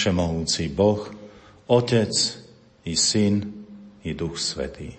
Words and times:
všemohúci 0.00 0.72
Boh, 0.72 1.12
Otec 1.68 2.16
i 2.88 2.96
Syn 2.96 3.44
i 4.00 4.16
Duch 4.16 4.40
Svetý. 4.40 4.96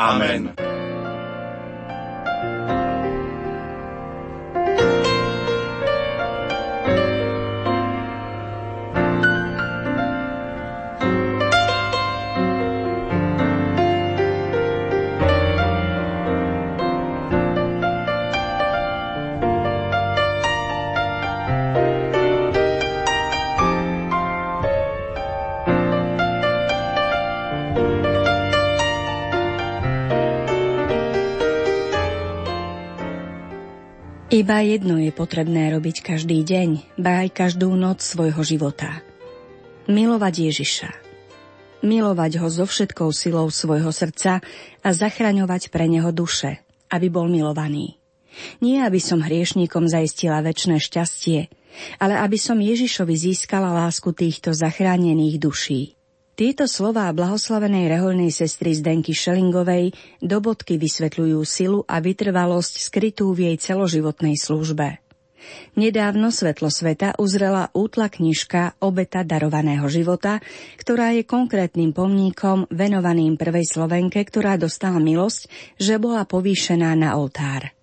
Amen. 0.00 0.73
Iba 34.34 34.66
jedno 34.66 34.98
je 34.98 35.14
potrebné 35.14 35.70
robiť 35.70 36.02
každý 36.02 36.42
deň, 36.42 36.98
ba 36.98 37.22
aj 37.22 37.38
každú 37.38 37.70
noc 37.78 38.02
svojho 38.02 38.42
života. 38.42 38.98
Milovať 39.86 40.50
Ježiša. 40.50 40.90
Milovať 41.86 42.42
ho 42.42 42.50
so 42.50 42.66
všetkou 42.66 43.14
silou 43.14 43.46
svojho 43.46 43.94
srdca 43.94 44.42
a 44.82 44.88
zachraňovať 44.90 45.70
pre 45.70 45.86
neho 45.86 46.10
duše, 46.10 46.66
aby 46.90 47.06
bol 47.14 47.30
milovaný. 47.30 48.02
Nie, 48.58 48.82
aby 48.82 48.98
som 48.98 49.22
hriešníkom 49.22 49.86
zaistila 49.86 50.42
väčšie 50.42 50.82
šťastie, 50.82 51.40
ale 52.02 52.18
aby 52.18 52.34
som 52.34 52.58
Ježišovi 52.58 53.14
získala 53.14 53.70
lásku 53.70 54.10
týchto 54.10 54.50
zachránených 54.50 55.38
duší. 55.38 55.94
Tieto 56.34 56.66
slová 56.66 57.14
blahoslavenej 57.14 57.86
reholnej 57.94 58.34
sestry 58.34 58.74
Zdenky 58.74 59.14
Šelingovej 59.14 59.94
do 60.18 60.42
bodky 60.42 60.82
vysvetľujú 60.82 61.38
silu 61.46 61.86
a 61.86 62.02
vytrvalosť 62.02 62.74
skrytú 62.90 63.30
v 63.30 63.54
jej 63.54 63.56
celoživotnej 63.62 64.34
službe. 64.34 64.98
Nedávno 65.78 66.34
Svetlo 66.34 66.74
sveta 66.74 67.14
uzrela 67.22 67.70
útla 67.70 68.10
knižka 68.10 68.82
Obeta 68.82 69.22
darovaného 69.22 69.86
života, 69.86 70.42
ktorá 70.74 71.14
je 71.14 71.22
konkrétnym 71.22 71.94
pomníkom 71.94 72.66
venovaným 72.66 73.38
prvej 73.38 73.70
Slovenke, 73.70 74.26
ktorá 74.26 74.58
dostala 74.58 74.98
milosť, 74.98 75.46
že 75.78 76.02
bola 76.02 76.26
povýšená 76.26 76.98
na 76.98 77.14
oltár. 77.14 77.73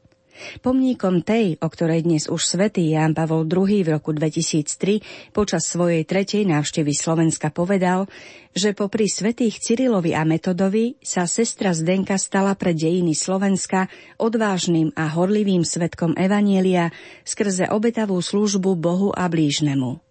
Pomníkom 0.61 1.25
tej, 1.25 1.57
o 1.61 1.67
ktorej 1.71 2.03
dnes 2.03 2.27
už 2.27 2.43
svätý 2.43 2.91
Ján 2.91 3.17
Pavol 3.17 3.47
II 3.47 3.81
v 3.85 3.89
roku 3.97 4.11
2003 4.13 5.33
počas 5.33 5.65
svojej 5.65 6.03
tretej 6.03 6.43
návštevy 6.45 6.91
Slovenska 6.93 7.49
povedal, 7.49 8.11
že 8.51 8.75
popri 8.75 9.07
svetých 9.07 9.63
Cyrilovi 9.63 10.11
a 10.11 10.27
Metodovi 10.27 10.99
sa 10.99 11.23
sestra 11.23 11.71
Zdenka 11.71 12.19
stala 12.19 12.53
pre 12.59 12.75
dejiny 12.75 13.15
Slovenska 13.15 13.87
odvážnym 14.19 14.91
a 14.99 15.07
horlivým 15.07 15.63
svetkom 15.63 16.19
Evanielia 16.19 16.91
skrze 17.23 17.71
obetavú 17.71 18.19
službu 18.19 18.75
Bohu 18.75 19.09
a 19.15 19.31
blížnemu. 19.31 20.10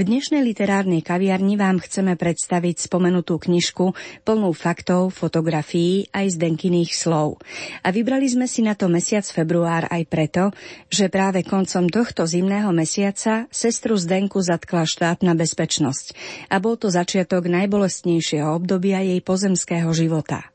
V 0.00 0.08
dnešnej 0.08 0.40
literárnej 0.40 1.04
kaviarni 1.04 1.60
vám 1.60 1.76
chceme 1.76 2.16
predstaviť 2.16 2.88
spomenutú 2.88 3.36
knižku 3.36 3.92
plnú 4.24 4.48
faktov, 4.56 5.12
fotografií 5.12 6.08
aj 6.08 6.40
zdenkyných 6.40 6.88
slov. 6.96 7.36
A 7.84 7.92
vybrali 7.92 8.24
sme 8.24 8.48
si 8.48 8.64
na 8.64 8.72
to 8.72 8.88
mesiac 8.88 9.28
február 9.28 9.92
aj 9.92 10.02
preto, 10.08 10.56
že 10.88 11.12
práve 11.12 11.44
koncom 11.44 11.84
tohto 11.92 12.24
zimného 12.24 12.72
mesiaca 12.72 13.44
sestru 13.52 13.92
Zdenku 14.00 14.40
zatkla 14.40 14.88
štátna 14.88 15.36
bezpečnosť 15.36 16.16
a 16.48 16.56
bol 16.64 16.80
to 16.80 16.88
začiatok 16.88 17.52
najbolestnejšieho 17.52 18.56
obdobia 18.56 19.04
jej 19.04 19.20
pozemského 19.20 19.92
života. 19.92 20.48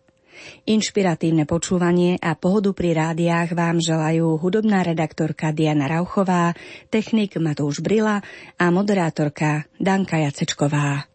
Inšpiratívne 0.68 1.48
počúvanie 1.48 2.20
a 2.20 2.36
pohodu 2.36 2.76
pri 2.76 2.94
rádiách 2.94 3.56
vám 3.56 3.80
želajú 3.80 4.38
hudobná 4.38 4.84
redaktorka 4.84 5.56
Diana 5.56 5.88
Rauchová, 5.88 6.52
technik 6.92 7.40
Matúš 7.40 7.80
Brila 7.80 8.20
a 8.60 8.66
moderátorka 8.70 9.66
Danka 9.80 10.20
Jacečková. 10.20 11.15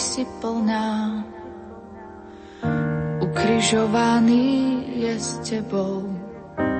Si 0.00 0.24
plná. 0.40 1.20
Ukrižovaný 3.20 4.48
je 4.96 5.14
s 5.20 5.30
tebou, 5.44 6.08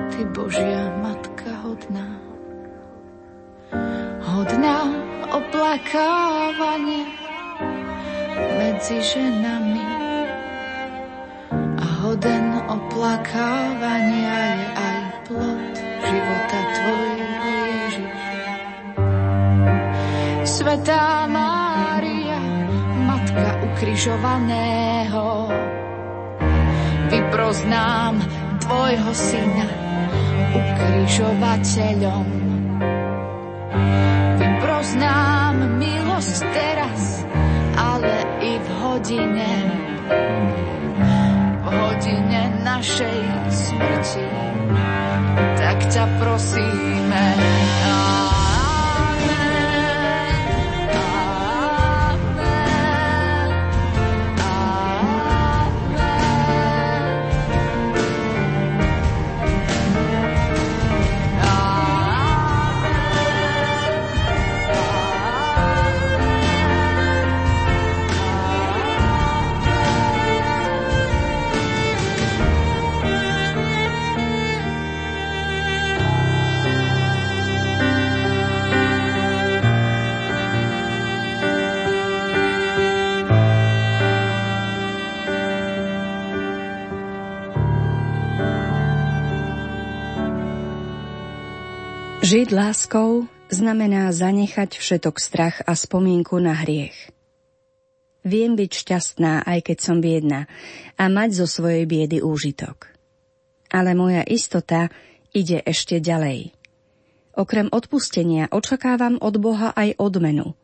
ty 0.09 0.25
Božia 0.33 0.89
Matka 1.05 1.53
hodná. 1.61 2.09
Hodná 4.25 4.89
oplakávania 5.37 7.05
medzi 8.57 8.97
ženami 9.05 9.85
a 11.77 11.85
hoden 12.01 12.57
oplakávania 12.73 14.37
je 14.57 14.67
aj 14.73 14.99
plod 15.29 15.73
života 16.09 16.59
tvojho 16.73 17.49
Ježiš. 17.69 18.17
Svetá 20.41 21.10
ukrižovaného, 24.01 25.45
vyproznám 27.13 28.17
Tvojho 28.57 29.13
Syna 29.13 29.69
ukrižovateľom. 30.57 32.25
Vyproznám 34.41 35.77
milosť 35.77 36.41
teraz, 36.49 37.29
ale 37.77 38.25
i 38.41 38.57
v 38.57 38.67
hodine, 38.81 39.53
v 41.61 41.65
hodine 41.69 42.57
našej 42.65 43.21
smrti. 43.53 44.25
Tak 45.61 45.77
ťa 45.93 46.05
prosíme, 46.17 47.25
Žiť 92.31 92.55
láskou 92.55 93.27
znamená 93.51 94.07
zanechať 94.07 94.79
všetok 94.79 95.19
strach 95.19 95.59
a 95.67 95.75
spomienku 95.75 96.39
na 96.39 96.55
hriech. 96.55 97.11
Viem 98.23 98.55
byť 98.55 98.71
šťastná, 98.71 99.43
aj 99.43 99.59
keď 99.67 99.77
som 99.83 99.99
biedna, 99.99 100.47
a 100.95 101.11
mať 101.11 101.43
zo 101.43 101.47
svojej 101.51 101.83
biedy 101.83 102.23
úžitok. 102.23 102.87
Ale 103.67 103.99
moja 103.99 104.23
istota 104.23 104.87
ide 105.35 105.59
ešte 105.59 105.99
ďalej. 105.99 106.55
Okrem 107.35 107.67
odpustenia 107.67 108.47
očakávam 108.47 109.19
od 109.19 109.35
Boha 109.35 109.75
aj 109.75 109.99
odmenu. 109.99 110.55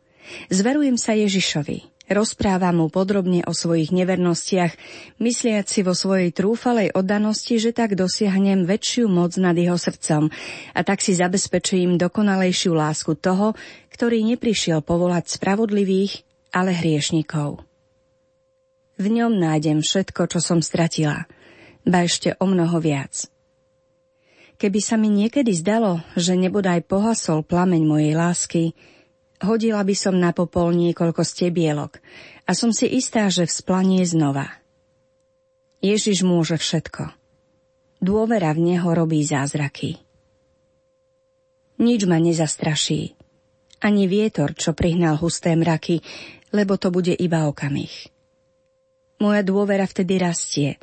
Zverujem 0.48 0.96
sa 0.96 1.20
Ježišovi 1.20 1.97
Rozpráva 2.08 2.72
mu 2.72 2.88
podrobne 2.88 3.44
o 3.44 3.52
svojich 3.52 3.92
nevernostiach, 3.92 4.80
mysliac 5.20 5.68
si 5.68 5.84
vo 5.84 5.92
svojej 5.92 6.32
trúfalej 6.32 6.96
oddanosti, 6.96 7.60
že 7.60 7.76
tak 7.76 8.00
dosiahnem 8.00 8.64
väčšiu 8.64 9.12
moc 9.12 9.36
nad 9.36 9.52
jeho 9.60 9.76
srdcom 9.76 10.32
a 10.72 10.80
tak 10.88 11.04
si 11.04 11.20
zabezpečím 11.20 12.00
dokonalejšiu 12.00 12.72
lásku 12.72 13.12
toho, 13.20 13.60
ktorý 13.92 14.24
neprišiel 14.24 14.80
povolať 14.88 15.36
spravodlivých, 15.36 16.24
ale 16.56 16.72
hriešnikov. 16.72 17.60
V 18.96 19.06
ňom 19.12 19.36
nájdem 19.36 19.84
všetko, 19.84 20.32
čo 20.32 20.40
som 20.40 20.64
stratila, 20.64 21.28
ba 21.84 22.08
ešte 22.08 22.40
o 22.40 22.48
mnoho 22.48 22.80
viac. 22.80 23.28
Keby 24.58 24.80
sa 24.80 24.96
mi 24.96 25.12
niekedy 25.12 25.54
zdalo, 25.54 26.02
že 26.16 26.40
nebodaj 26.40 26.88
pohasol 26.88 27.44
plameň 27.44 27.84
mojej 27.84 28.14
lásky, 28.16 28.64
Hodila 29.38 29.86
by 29.86 29.96
som 29.96 30.18
na 30.18 30.34
popol 30.34 30.74
niekoľko 30.74 31.22
stebielok 31.22 32.02
a 32.50 32.52
som 32.58 32.74
si 32.74 32.90
istá, 32.90 33.30
že 33.30 33.46
vzplanie 33.46 34.02
znova. 34.02 34.50
Ježiš 35.78 36.26
môže 36.26 36.58
všetko. 36.58 37.14
Dôvera 38.02 38.50
v 38.58 38.74
Neho 38.74 38.90
robí 38.94 39.22
zázraky. 39.22 40.02
Nič 41.78 42.10
ma 42.10 42.18
nezastraší. 42.18 43.14
Ani 43.78 44.10
vietor, 44.10 44.58
čo 44.58 44.74
prihnal 44.74 45.22
husté 45.22 45.54
mraky, 45.54 46.02
lebo 46.50 46.82
to 46.82 46.90
bude 46.90 47.14
iba 47.14 47.46
okamih. 47.46 48.10
Moja 49.22 49.46
dôvera 49.46 49.86
vtedy 49.86 50.18
rastie, 50.18 50.82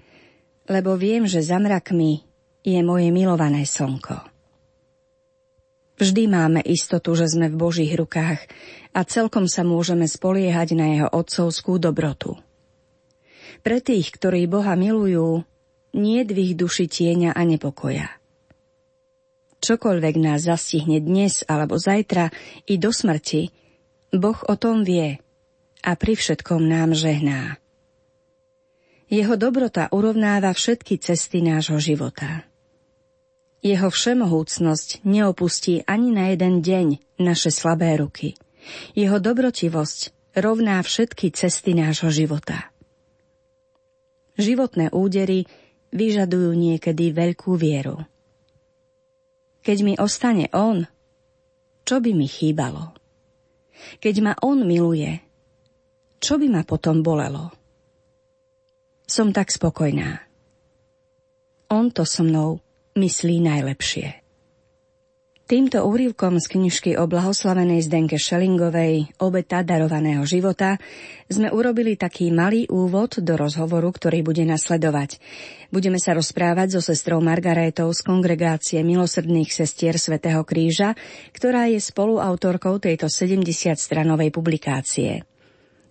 lebo 0.71 0.95
viem, 0.95 1.27
že 1.27 1.43
za 1.43 1.59
mrakmi 1.59 2.23
je 2.63 2.79
moje 2.87 3.11
milované 3.11 3.67
slnko. 3.67 4.34
Vždy 5.95 6.27
máme 6.27 6.61
istotu, 6.67 7.15
že 7.15 7.31
sme 7.31 7.47
v 7.47 7.59
Božích 7.59 7.95
rukách 7.95 8.43
a 8.91 9.01
celkom 9.07 9.47
sa 9.47 9.63
môžeme 9.63 10.11
spoliehať 10.11 10.69
na 10.75 10.87
jeho 10.91 11.09
otcovskú 11.11 11.79
dobrotu. 11.79 12.35
Pre 13.63 13.79
tých, 13.79 14.11
ktorí 14.11 14.51
Boha 14.51 14.75
milujú, 14.75 15.47
nie 15.95 16.21
v 16.27 16.51
ich 16.51 16.53
duši 16.59 16.91
tieňa 16.91 17.39
a 17.39 17.43
nepokoja. 17.47 18.11
Čokoľvek 19.63 20.15
nás 20.21 20.45
zastihne 20.45 21.01
dnes 21.01 21.47
alebo 21.47 21.81
zajtra 21.81 22.29
i 22.69 22.77
do 22.77 22.93
smrti, 22.93 23.49
Boh 24.13 24.37
o 24.45 24.55
tom 24.59 24.85
vie 24.85 25.17
a 25.81 25.91
pri 25.97 26.15
všetkom 26.19 26.67
nám 26.67 26.93
žehná. 26.93 27.57
Jeho 29.09 29.39
dobrota 29.39 29.89
urovnáva 29.95 30.51
všetky 30.53 30.99
cesty 31.01 31.41
nášho 31.41 31.79
života. 31.81 32.45
Jeho 33.65 33.89
všemohúcnosť 33.89 35.09
neopustí 35.09 35.89
ani 35.89 36.13
na 36.13 36.29
jeden 36.37 36.61
deň 36.61 37.17
naše 37.17 37.49
slabé 37.49 37.97
ruky. 37.97 38.37
Jeho 38.93 39.17
dobrotivosť 39.17 40.13
rovná 40.37 40.85
všetky 40.85 41.33
cesty 41.33 41.73
nášho 41.73 42.13
života. 42.13 42.69
Životné 44.37 44.93
údery 44.93 45.49
vyžadujú 45.97 46.53
niekedy 46.53 47.17
veľkú 47.17 47.57
vieru. 47.57 48.05
Keď 49.65 49.79
mi 49.81 49.95
ostane 49.97 50.53
On, 50.53 50.85
čo 51.89 52.05
by 52.05 52.13
mi 52.13 52.29
chýbalo? 52.29 52.93
Keď 53.97 54.15
ma 54.21 54.33
On 54.45 54.61
miluje, 54.61 55.25
čo 56.21 56.37
by 56.37 56.53
ma 56.53 56.69
potom 56.69 57.01
bolelo? 57.01 57.49
Som 59.09 59.33
tak 59.33 59.49
spokojná. 59.49 60.21
On 61.73 61.89
to 61.89 62.05
so 62.05 62.21
mnou 62.21 62.64
myslí 62.95 63.43
najlepšie. 63.43 64.25
Týmto 65.45 65.85
úrivkom 65.85 66.41
z 66.41 66.57
knižky 66.57 66.91
o 66.97 67.05
blahoslavenej 67.05 67.85
Zdenke 67.85 68.17
Šelingovej 68.17 69.13
Obeta 69.21 69.61
darovaného 69.61 70.25
života 70.25 70.81
sme 71.29 71.53
urobili 71.53 72.01
taký 72.01 72.33
malý 72.33 72.65
úvod 72.73 73.21
do 73.21 73.37
rozhovoru, 73.37 73.93
ktorý 73.93 74.25
bude 74.25 74.41
nasledovať. 74.49 75.21
Budeme 75.69 76.01
sa 76.01 76.17
rozprávať 76.17 76.81
so 76.81 76.81
sestrou 76.81 77.21
Margarétou 77.21 77.93
z 77.93 78.01
kongregácie 78.01 78.81
milosrdných 78.81 79.53
sestier 79.53 80.01
Svetého 80.01 80.41
kríža, 80.49 80.97
ktorá 81.37 81.69
je 81.69 81.77
spoluautorkou 81.77 82.81
tejto 82.81 83.13
70-stranovej 83.13 84.33
publikácie 84.33 85.29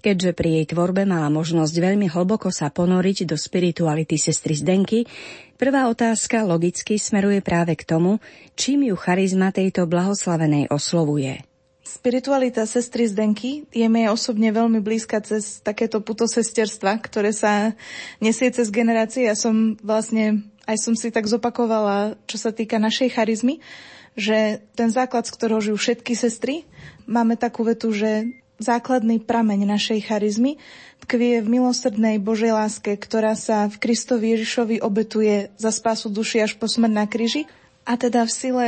keďže 0.03 0.35
pri 0.35 0.49
jej 0.59 0.65
tvorbe 0.75 1.07
mala 1.07 1.31
možnosť 1.31 1.71
veľmi 1.79 2.11
hlboko 2.11 2.51
sa 2.51 2.67
ponoriť 2.67 3.23
do 3.23 3.39
spirituality 3.39 4.19
sestry 4.19 4.59
Zdenky, 4.59 5.07
prvá 5.55 5.87
otázka 5.87 6.43
logicky 6.43 6.99
smeruje 6.99 7.39
práve 7.39 7.77
k 7.79 7.87
tomu, 7.87 8.19
čím 8.57 8.91
ju 8.91 8.95
charizma 8.99 9.53
tejto 9.53 9.87
blahoslavenej 9.87 10.69
oslovuje. 10.69 11.45
Spiritualita 11.83 12.65
sestry 12.65 13.05
Zdenky 13.05 13.69
je 13.69 13.87
mi 13.87 14.07
osobne 14.09 14.49
veľmi 14.49 14.81
blízka 14.81 15.21
cez 15.21 15.61
takéto 15.61 16.01
putosesterstva, 16.01 16.99
ktoré 16.99 17.31
sa 17.31 17.77
nesie 18.17 18.49
cez 18.49 18.73
generácie. 18.73 19.29
Ja 19.29 19.37
som 19.37 19.79
vlastne, 19.79 20.47
aj 20.65 20.79
som 20.79 20.97
si 20.97 21.13
tak 21.13 21.29
zopakovala, 21.29 22.17
čo 22.25 22.41
sa 22.41 22.49
týka 22.51 22.81
našej 22.81 23.13
charizmy, 23.13 23.61
že 24.19 24.61
ten 24.73 24.89
základ, 24.89 25.29
z 25.29 25.33
ktorého 25.37 25.61
žijú 25.61 25.77
všetky 25.77 26.13
sestry, 26.17 26.65
máme 27.05 27.37
takú 27.37 27.65
vetu, 27.65 27.93
že 27.93 28.41
základný 28.63 29.19
prameň 29.19 29.67
našej 29.67 30.07
charizmy 30.07 30.55
tkvie 31.03 31.43
v 31.43 31.59
milosrdnej 31.59 32.15
Božej 32.23 32.55
láske, 32.55 32.95
ktorá 32.95 33.35
sa 33.35 33.67
v 33.67 33.75
Kristovi 33.75 34.39
Ježišovi 34.39 34.79
obetuje 34.79 35.51
za 35.59 35.75
spásu 35.75 36.07
duši 36.07 36.47
až 36.47 36.55
po 36.55 36.71
smrť 36.71 36.93
na 36.95 37.03
kríži. 37.03 37.43
A 37.83 37.99
teda 37.99 38.23
v 38.23 38.31
sile 38.31 38.65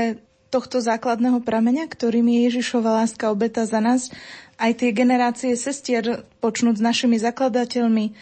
tohto 0.52 0.84
základného 0.84 1.40
prameňa, 1.40 1.88
ktorým 1.88 2.28
je 2.28 2.40
Ježišova 2.52 3.04
láska 3.04 3.32
obeta 3.32 3.64
za 3.64 3.80
nás, 3.80 4.12
aj 4.60 4.84
tie 4.84 4.92
generácie 4.92 5.56
sestier, 5.56 6.28
počnúť 6.44 6.80
s 6.80 6.84
našimi 6.84 7.16
zakladateľmi, 7.20 8.16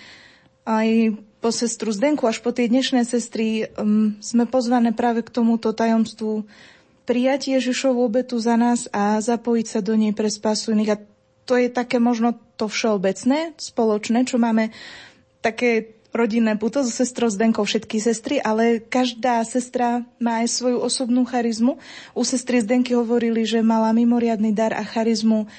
aj 0.66 1.18
po 1.44 1.52
sestru 1.52 1.92
Zdenku 1.92 2.24
až 2.24 2.40
po 2.40 2.56
tie 2.56 2.72
dnešné 2.72 3.04
sestry, 3.04 3.68
um, 3.76 4.16
sme 4.24 4.48
pozvané 4.48 4.96
práve 4.96 5.28
k 5.28 5.34
tomuto 5.34 5.76
tajomstvu 5.76 6.48
prijať 7.04 7.60
Ježišovu 7.60 8.00
obetu 8.00 8.40
za 8.40 8.56
nás 8.56 8.88
a 8.96 9.19
zapojiť 9.19 9.68
sa 9.68 9.80
do 9.84 9.94
nej 10.00 10.16
pre 10.16 10.31
spásu 10.31 10.72
iných. 10.72 10.92
A 10.96 11.02
to 11.44 11.60
je 11.60 11.68
také 11.68 12.00
možno 12.00 12.36
to 12.56 12.72
všeobecné, 12.72 13.57
spoločné, 13.60 14.24
čo 14.24 14.40
máme 14.40 14.72
také 15.44 16.00
rodinné 16.13 16.56
puto 16.56 16.86
so 16.86 16.94
sestrou 16.94 17.28
Zdenkou 17.28 17.66
všetky 17.66 17.98
sestry, 17.98 18.38
ale 18.38 18.80
každá 18.80 19.42
sestra 19.44 20.06
má 20.22 20.45
aj 20.45 20.62
svoju 20.62 20.78
osobnú 20.80 21.25
charizmu. 21.25 21.81
U 22.13 22.22
sestry 22.22 22.62
Zdenky 22.62 22.94
hovorili, 22.94 23.44
že 23.44 23.66
mala 23.66 23.92
mimoriadný 23.92 24.54
dar 24.54 24.78
a 24.78 24.86
charizmu 24.86 25.50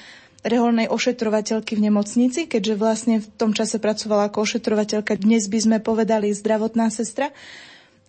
reholnej 0.45 0.87
ošetrovateľky 0.87 1.75
v 1.75 1.91
nemocnici, 1.91 2.47
keďže 2.47 2.73
vlastne 2.79 3.15
v 3.19 3.27
tom 3.35 3.51
čase 3.51 3.81
pracovala 3.81 4.31
ako 4.31 4.47
ošetrovateľka. 4.47 5.19
Dnes 5.19 5.51
by 5.51 5.59
sme 5.59 5.77
povedali 5.83 6.31
zdravotná 6.31 6.87
sestra. 6.93 7.35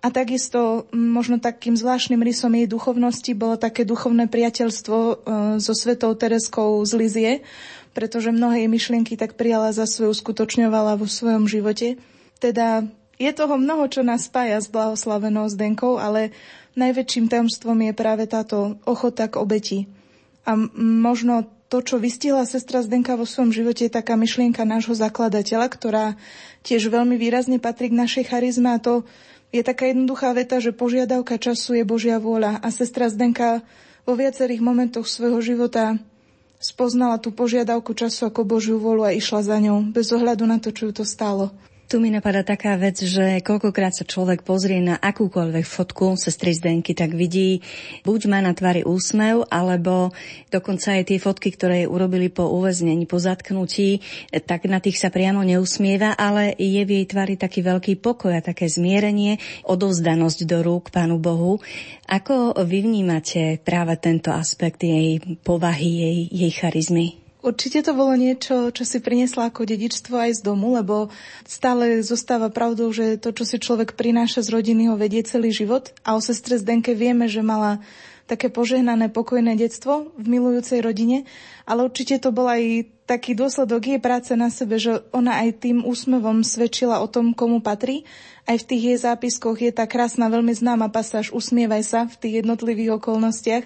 A 0.07 0.15
takisto 0.15 0.87
možno 0.95 1.43
takým 1.43 1.75
zvláštnym 1.75 2.23
rysom 2.23 2.55
jej 2.55 2.71
duchovnosti 2.71 3.35
bolo 3.35 3.59
také 3.59 3.83
duchovné 3.83 4.31
priateľstvo 4.31 4.99
e, 5.03 5.15
so 5.59 5.75
svetou 5.75 6.15
Tereskou 6.15 6.79
z 6.87 6.93
Lizie, 6.95 7.33
pretože 7.91 8.31
mnohé 8.31 8.63
jej 8.63 8.71
myšlienky 8.71 9.19
tak 9.19 9.35
prijala 9.35 9.75
za 9.75 9.83
svoju, 9.83 10.15
uskutočňovala 10.15 10.95
vo 10.95 11.11
svojom 11.11 11.51
živote. 11.51 11.99
Teda 12.39 12.87
je 13.19 13.35
toho 13.35 13.59
mnoho, 13.59 13.91
čo 13.91 14.07
nás 14.07 14.31
spája 14.31 14.63
s 14.63 14.71
blahoslavenou 14.71 15.51
Zdenkou, 15.51 15.99
ale 15.99 16.31
najväčším 16.79 17.27
tajomstvom 17.27 17.91
je 17.91 17.93
práve 17.99 18.31
táto 18.31 18.79
ochota 18.87 19.27
k 19.27 19.43
obeti. 19.43 19.91
A 20.47 20.55
možno 20.79 21.51
to, 21.67 21.83
čo 21.83 21.99
vystihla 21.99 22.47
sestra 22.47 22.79
Zdenka 22.79 23.19
vo 23.19 23.27
svojom 23.27 23.51
živote, 23.51 23.91
je 23.91 23.97
taká 23.99 24.15
myšlienka 24.15 24.63
nášho 24.63 24.95
zakladateľa, 24.95 25.67
ktorá 25.67 26.07
tiež 26.63 26.95
veľmi 26.95 27.19
výrazne 27.19 27.59
patrí 27.59 27.91
k 27.91 27.99
našej 27.99 28.31
charizme 28.31 28.71
a 28.71 28.79
to 28.79 29.03
je 29.57 29.65
taká 29.65 29.89
jednoduchá 29.89 30.37
veta, 30.37 30.61
že 30.61 30.77
požiadavka 30.77 31.41
času 31.41 31.81
je 31.81 31.85
Božia 31.89 32.21
vôľa 32.21 32.61
a 32.61 32.69
sestra 32.69 33.09
Zdenka 33.09 33.65
vo 34.05 34.13
viacerých 34.13 34.61
momentoch 34.61 35.09
svojho 35.09 35.41
života 35.41 35.97
spoznala 36.61 37.17
tú 37.17 37.33
požiadavku 37.33 37.97
času 37.97 38.29
ako 38.29 38.45
Božiu 38.45 38.77
vôľu 38.77 39.09
a 39.09 39.17
išla 39.17 39.41
za 39.41 39.57
ňou, 39.57 39.93
bez 39.93 40.13
ohľadu 40.13 40.45
na 40.45 40.61
to, 40.61 40.73
čo 40.73 40.89
ju 40.89 41.03
to 41.03 41.05
stálo. 41.09 41.53
Tu 41.87 42.03
mi 42.03 42.11
napadá 42.11 42.43
taká 42.43 42.75
vec, 42.75 42.99
že 42.99 43.39
koľkokrát 43.47 43.95
sa 43.95 44.03
človek 44.03 44.43
pozrie 44.43 44.83
na 44.83 44.99
akúkoľvek 44.99 45.63
fotku 45.63 46.19
sestry 46.19 46.51
Zdenky, 46.51 46.99
tak 46.99 47.15
vidí, 47.15 47.63
buď 48.03 48.27
má 48.27 48.43
na 48.43 48.59
tvári 48.59 48.83
úsmev, 48.83 49.47
alebo 49.55 50.11
dokonca 50.51 50.99
aj 50.99 51.07
tie 51.07 51.23
fotky, 51.23 51.55
ktoré 51.55 51.87
urobili 51.87 52.27
po 52.27 52.51
uväznení, 52.51 53.07
po 53.07 53.23
zatknutí, 53.23 54.03
tak 54.51 54.67
na 54.67 54.83
tých 54.83 54.99
sa 54.99 55.15
priamo 55.15 55.47
neusmieva, 55.47 56.19
ale 56.19 56.59
je 56.59 56.83
v 56.83 56.91
jej 56.91 57.07
tvári 57.07 57.39
taký 57.39 57.63
veľký 57.63 58.03
pokoj 58.03 58.35
a 58.35 58.43
také 58.43 58.67
zmierenie, 58.67 59.39
odovzdanosť 59.63 60.43
do 60.43 60.67
rúk 60.67 60.91
Pánu 60.91 61.23
Bohu. 61.23 61.63
Ako 62.11 62.67
vy 62.67 62.83
vnímate 62.83 63.63
práve 63.63 63.95
tento 64.03 64.35
aspekt 64.35 64.83
jej 64.83 65.23
povahy, 65.47 66.03
jej, 66.03 66.19
jej 66.35 66.51
charizmy? 66.51 67.26
Určite 67.47 67.87
to 67.87 67.95
bolo 67.95 68.19
niečo, 68.19 68.75
čo 68.75 68.83
si 68.83 68.99
priniesla 68.99 69.55
ako 69.55 69.71
dedičstvo 69.71 70.19
aj 70.19 70.43
z 70.43 70.51
domu, 70.51 70.75
lebo 70.75 71.15
stále 71.47 72.03
zostáva 72.03 72.51
pravdou, 72.51 72.91
že 72.91 73.23
to, 73.23 73.31
čo 73.31 73.47
si 73.47 73.63
človek 73.63 73.95
prináša 73.95 74.43
z 74.43 74.51
rodiny, 74.51 74.91
ho 74.91 74.99
vedie 74.99 75.23
celý 75.23 75.55
život. 75.55 75.95
A 76.03 76.19
o 76.19 76.21
sestre 76.21 76.59
Zdenke 76.59 76.99
vieme, 76.99 77.31
že 77.31 77.47
mala 77.47 77.79
také 78.27 78.51
požehnané, 78.51 79.15
pokojné 79.15 79.55
detstvo 79.55 80.11
v 80.19 80.27
milujúcej 80.27 80.83
rodine, 80.83 81.23
ale 81.63 81.87
určite 81.87 82.19
to 82.19 82.35
bol 82.35 82.51
aj 82.51 82.91
taký 83.07 83.39
dôsledok 83.39 83.95
jej 83.95 84.01
práce 84.03 84.35
na 84.35 84.51
sebe, 84.51 84.83
že 84.83 85.07
ona 85.15 85.47
aj 85.47 85.63
tým 85.63 85.87
úsmevom 85.87 86.43
svedčila 86.43 86.99
o 86.99 87.07
tom, 87.07 87.31
komu 87.31 87.63
patrí. 87.63 88.03
Aj 88.43 88.59
v 88.59 88.67
tých 88.67 88.83
jej 88.83 88.99
zápiskoch 88.99 89.55
je 89.63 89.71
tá 89.71 89.87
krásna, 89.87 90.27
veľmi 90.27 90.51
známa 90.51 90.91
pasáž 90.91 91.31
Usmievaj 91.31 91.83
sa 91.87 92.01
v 92.11 92.19
tých 92.19 92.35
jednotlivých 92.43 92.99
okolnostiach. 92.99 93.65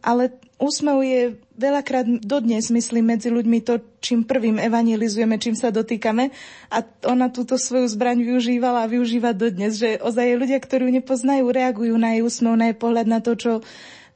Ale 0.00 0.32
úsmev 0.56 1.04
je 1.04 1.22
veľakrát 1.60 2.08
dodnes, 2.24 2.72
myslím, 2.72 3.12
medzi 3.12 3.28
ľuďmi 3.28 3.60
to, 3.60 3.84
čím 4.00 4.24
prvým 4.24 4.56
evangelizujeme, 4.56 5.36
čím 5.36 5.52
sa 5.52 5.68
dotýkame. 5.68 6.32
A 6.72 6.80
ona 7.04 7.28
túto 7.28 7.60
svoju 7.60 7.84
zbraň 7.92 8.24
využívala 8.24 8.88
a 8.88 8.90
využíva 8.90 9.36
dodnes, 9.36 9.76
že 9.76 10.00
ozaj 10.00 10.40
ľudia, 10.40 10.56
ktorí 10.56 10.88
ju 10.88 10.92
nepoznajú, 10.96 11.44
reagujú 11.44 11.94
na 12.00 12.16
jej 12.16 12.24
úsmev, 12.24 12.56
na 12.56 12.72
jej 12.72 12.78
pohľad 12.80 13.06
na 13.06 13.20
to, 13.20 13.36
čo 13.36 13.52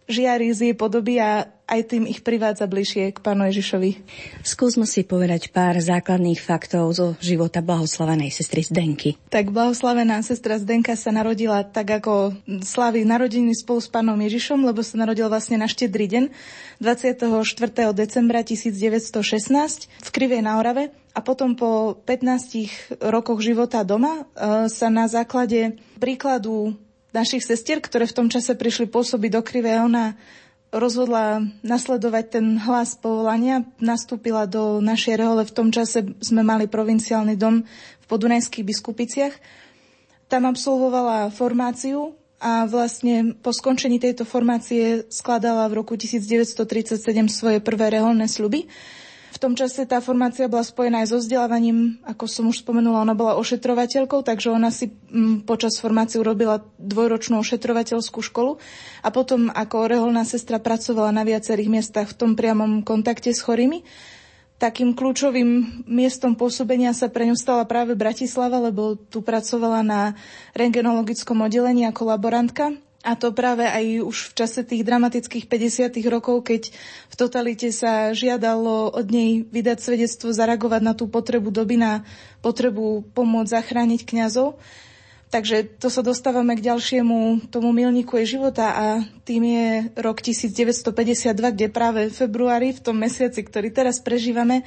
žiari 0.08 0.52
z 0.56 0.72
jej 0.72 0.74
podoby 0.76 1.20
a 1.20 1.48
aj 1.64 1.80
tým 1.88 2.04
ich 2.04 2.20
privádza 2.20 2.68
bližšie 2.68 3.16
k 3.16 3.18
Pánu 3.24 3.48
Ježišovi. 3.48 4.04
Skúsme 4.44 4.84
si 4.84 5.00
povedať 5.00 5.48
pár 5.48 5.80
základných 5.80 6.36
faktov 6.36 6.92
zo 6.92 7.06
života 7.24 7.64
blahoslavenej 7.64 8.28
sestry 8.28 8.60
Zdenky. 8.60 9.16
Tak 9.32 9.48
blahoslavená 9.48 10.20
sestra 10.20 10.60
Zdenka 10.60 10.92
sa 10.92 11.08
narodila 11.08 11.64
tak 11.64 12.04
ako 12.04 12.36
slaví 12.64 13.08
narodiny 13.08 13.56
spolu 13.56 13.80
s 13.80 13.88
Pánom 13.88 14.16
Ježišom, 14.20 14.60
lebo 14.60 14.84
sa 14.84 15.00
narodil 15.00 15.26
vlastne 15.32 15.56
na 15.56 15.64
štedrý 15.64 16.04
deň 16.04 16.24
24. 16.84 17.24
decembra 17.96 18.44
1916 18.44 19.88
v 19.88 20.08
Krivej 20.12 20.44
na 20.44 20.60
Orave 20.60 20.92
a 21.16 21.20
potom 21.24 21.56
po 21.56 21.96
15 22.04 23.00
rokoch 23.00 23.40
života 23.40 23.86
doma 23.86 24.26
e, 24.28 24.68
sa 24.68 24.92
na 24.92 25.08
základe 25.08 25.78
príkladu 25.96 26.76
našich 27.14 27.46
sestier, 27.46 27.78
ktoré 27.78 28.10
v 28.10 28.16
tom 28.18 28.26
čase 28.26 28.58
prišli 28.58 28.90
pôsobiť 28.90 29.30
do 29.30 29.42
krivé. 29.46 29.78
Ona 29.78 30.18
rozhodla 30.74 31.46
nasledovať 31.62 32.24
ten 32.34 32.46
hlas 32.58 32.98
povolania, 32.98 33.62
nastúpila 33.78 34.50
do 34.50 34.82
našej 34.82 35.14
rehole. 35.14 35.46
V 35.46 35.54
tom 35.54 35.68
čase 35.70 36.02
sme 36.18 36.42
mali 36.42 36.66
provinciálny 36.66 37.38
dom 37.38 37.62
v 38.02 38.06
Podunajských 38.10 38.66
biskupiciach. 38.66 39.34
Tam 40.26 40.50
absolvovala 40.50 41.30
formáciu 41.30 42.18
a 42.42 42.66
vlastne 42.66 43.32
po 43.38 43.54
skončení 43.54 44.02
tejto 44.02 44.26
formácie 44.26 45.06
skladala 45.08 45.70
v 45.70 45.80
roku 45.80 45.94
1937 45.94 46.98
svoje 47.30 47.58
prvé 47.62 47.94
reholné 47.94 48.26
sľuby. 48.26 48.66
V 49.34 49.42
tom 49.42 49.58
čase 49.58 49.82
tá 49.82 49.98
formácia 49.98 50.46
bola 50.46 50.62
spojená 50.62 51.02
aj 51.02 51.10
so 51.10 51.18
vzdelávaním, 51.18 51.98
ako 52.06 52.24
som 52.30 52.46
už 52.46 52.62
spomenula, 52.62 53.02
ona 53.02 53.18
bola 53.18 53.34
ošetrovateľkou, 53.42 54.22
takže 54.22 54.54
ona 54.54 54.70
si 54.70 54.94
m, 55.10 55.42
mm, 55.42 55.50
počas 55.50 55.74
formácie 55.82 56.22
urobila 56.22 56.62
dvojročnú 56.78 57.42
ošetrovateľskú 57.42 58.22
školu. 58.22 58.62
A 59.02 59.08
potom 59.10 59.50
ako 59.50 59.90
reholná 59.90 60.22
sestra 60.22 60.62
pracovala 60.62 61.10
na 61.10 61.26
viacerých 61.26 61.66
miestach 61.66 62.14
v 62.14 62.18
tom 62.18 62.30
priamom 62.38 62.86
kontakte 62.86 63.34
s 63.34 63.42
chorými. 63.42 63.82
Takým 64.62 64.94
kľúčovým 64.94 65.82
miestom 65.90 66.38
pôsobenia 66.38 66.94
sa 66.94 67.10
pre 67.10 67.26
ňu 67.26 67.34
stala 67.34 67.66
práve 67.66 67.98
Bratislava, 67.98 68.62
lebo 68.62 68.94
tu 68.94 69.18
pracovala 69.18 69.82
na 69.82 70.00
rengenologickom 70.54 71.42
oddelení 71.42 71.90
ako 71.90 72.14
laborantka 72.14 72.70
a 73.04 73.12
to 73.20 73.36
práve 73.36 73.68
aj 73.68 74.00
už 74.00 74.32
v 74.32 74.36
čase 74.40 74.60
tých 74.64 74.80
dramatických 74.80 75.44
50. 75.44 76.00
rokov, 76.08 76.40
keď 76.48 76.72
v 77.12 77.14
totalite 77.20 77.68
sa 77.68 78.16
žiadalo 78.16 78.96
od 78.96 79.06
nej 79.12 79.44
vydať 79.44 79.78
svedectvo, 79.84 80.32
zareagovať 80.32 80.80
na 80.80 80.96
tú 80.96 81.04
potrebu 81.12 81.52
doby, 81.52 81.76
na 81.76 82.00
potrebu 82.40 83.04
pomôcť 83.12 83.60
zachrániť 83.60 84.08
kňazov. 84.08 84.56
Takže 85.28 85.76
to 85.82 85.92
sa 85.92 86.00
dostávame 86.00 86.56
k 86.56 86.64
ďalšiemu 86.64 87.50
tomu 87.52 87.76
milníku 87.76 88.16
jej 88.22 88.38
života 88.38 88.72
a 88.72 88.86
tým 89.28 89.42
je 89.44 89.68
rok 90.00 90.24
1952, 90.24 91.28
kde 91.28 91.68
práve 91.68 92.08
v 92.08 92.14
februári, 92.14 92.72
v 92.72 92.80
tom 92.80 92.96
mesiaci, 92.96 93.44
ktorý 93.44 93.68
teraz 93.68 94.00
prežívame, 94.00 94.64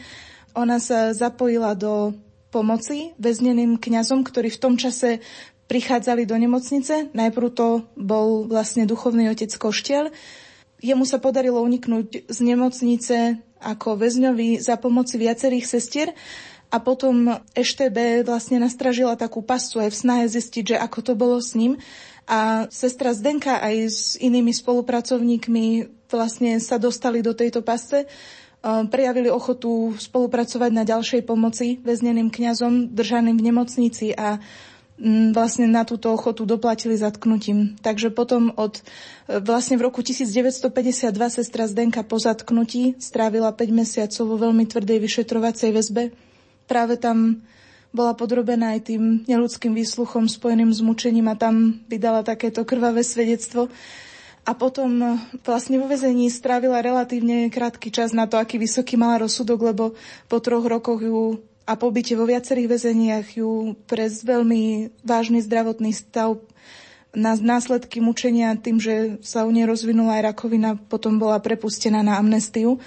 ona 0.53 0.77
sa 0.77 1.15
zapojila 1.15 1.73
do 1.73 2.13
pomoci 2.51 3.15
väzneným 3.15 3.79
kňazom, 3.79 4.27
ktorí 4.27 4.51
v 4.53 4.61
tom 4.61 4.75
čase 4.75 5.23
prichádzali 5.67 6.23
do 6.23 6.35
nemocnice. 6.39 7.11
Najprv 7.11 7.47
to 7.53 7.83
bol 7.99 8.47
vlastne 8.47 8.87
duchovný 8.87 9.27
otec 9.31 9.51
Koštiel. 9.51 10.09
Jemu 10.79 11.03
sa 11.03 11.19
podarilo 11.19 11.59
uniknúť 11.63 12.31
z 12.31 12.37
nemocnice 12.41 13.39
ako 13.59 13.97
väzňovi 13.99 14.61
za 14.63 14.79
pomoci 14.79 15.17
viacerých 15.17 15.65
sestier 15.65 16.13
a 16.67 16.77
potom 16.83 17.39
EŠTB 17.55 18.27
vlastne 18.27 18.61
nastražila 18.61 19.17
takú 19.17 19.41
pastu 19.41 19.79
aj 19.81 19.89
v 19.91 19.99
snahe 19.99 20.25
zistiť, 20.27 20.75
že 20.75 20.77
ako 20.77 20.99
to 21.01 21.13
bolo 21.17 21.37
s 21.39 21.55
ním. 21.57 21.79
A 22.27 22.67
sestra 22.67 23.15
Zdenka 23.15 23.63
aj 23.63 23.75
s 23.87 23.99
inými 24.19 24.51
spolupracovníkmi 24.51 25.87
vlastne 26.11 26.59
sa 26.59 26.75
dostali 26.75 27.23
do 27.23 27.31
tejto 27.31 27.63
pasce 27.63 28.03
prejavili 28.65 29.31
ochotu 29.31 29.95
spolupracovať 29.95 30.71
na 30.73 30.83
ďalšej 30.83 31.21
pomoci 31.23 31.79
väzneným 31.79 32.33
kňazom 32.33 32.91
držaným 32.91 33.37
v 33.37 33.45
nemocnici 33.53 34.11
a 34.17 34.41
vlastne 35.31 35.69
na 35.69 35.85
túto 35.85 36.09
ochotu 36.09 36.49
doplatili 36.49 36.97
zatknutím. 36.97 37.77
Takže 37.85 38.09
potom 38.09 38.49
od 38.57 38.81
e, 38.81 39.37
vlastne 39.37 39.77
v 39.77 39.85
roku 39.85 40.01
1952 40.01 41.13
sestra 41.29 41.69
Zdenka 41.69 42.01
po 42.01 42.17
zatknutí 42.17 42.97
strávila 42.97 43.53
5 43.53 43.69
mesiacov 43.69 44.23
vo 44.25 44.37
veľmi 44.49 44.65
tvrdej 44.65 44.97
vyšetrovacej 44.97 45.69
väzbe. 45.69 46.03
Práve 46.65 46.97
tam 46.97 47.45
bola 47.93 48.17
podrobená 48.17 48.73
aj 48.75 48.91
tým 48.93 49.23
neludským 49.29 49.71
výsluchom 49.77 50.25
spojeným 50.25 50.73
s 50.73 50.81
mučením 50.81 51.29
a 51.29 51.39
tam 51.39 51.77
vydala 51.85 52.25
takéto 52.25 52.65
krvavé 52.65 53.05
svedectvo. 53.05 53.69
A 54.49 54.57
potom 54.57 54.89
e, 54.97 55.05
vlastne 55.45 55.77
vo 55.77 55.85
vezení 55.85 56.25
strávila 56.33 56.81
relatívne 56.81 57.53
krátky 57.53 57.93
čas 57.93 58.17
na 58.17 58.25
to, 58.25 58.41
aký 58.41 58.57
vysoký 58.57 58.97
mala 58.97 59.21
rozsudok, 59.29 59.59
lebo 59.61 59.93
po 60.25 60.41
troch 60.41 60.65
rokoch 60.65 61.05
ju 61.05 61.37
a 61.67 61.75
pobyte 61.75 62.15
vo 62.15 62.23
viacerých 62.23 62.71
väzeniach 62.71 63.27
ju 63.35 63.75
pre 63.91 64.07
veľmi 64.07 64.95
vážny 65.03 65.43
zdravotný 65.43 65.91
stav 65.91 66.39
na 67.17 67.33
následky 67.33 67.97
mučenia 67.97 68.53
tým, 68.53 68.77
že 68.77 69.17
sa 69.25 69.41
u 69.41 69.49
nej 69.49 69.65
rozvinula 69.65 70.21
aj 70.21 70.37
rakovina, 70.37 70.77
potom 70.77 71.17
bola 71.17 71.41
prepustená 71.41 72.05
na 72.05 72.21
amnestiu. 72.21 72.77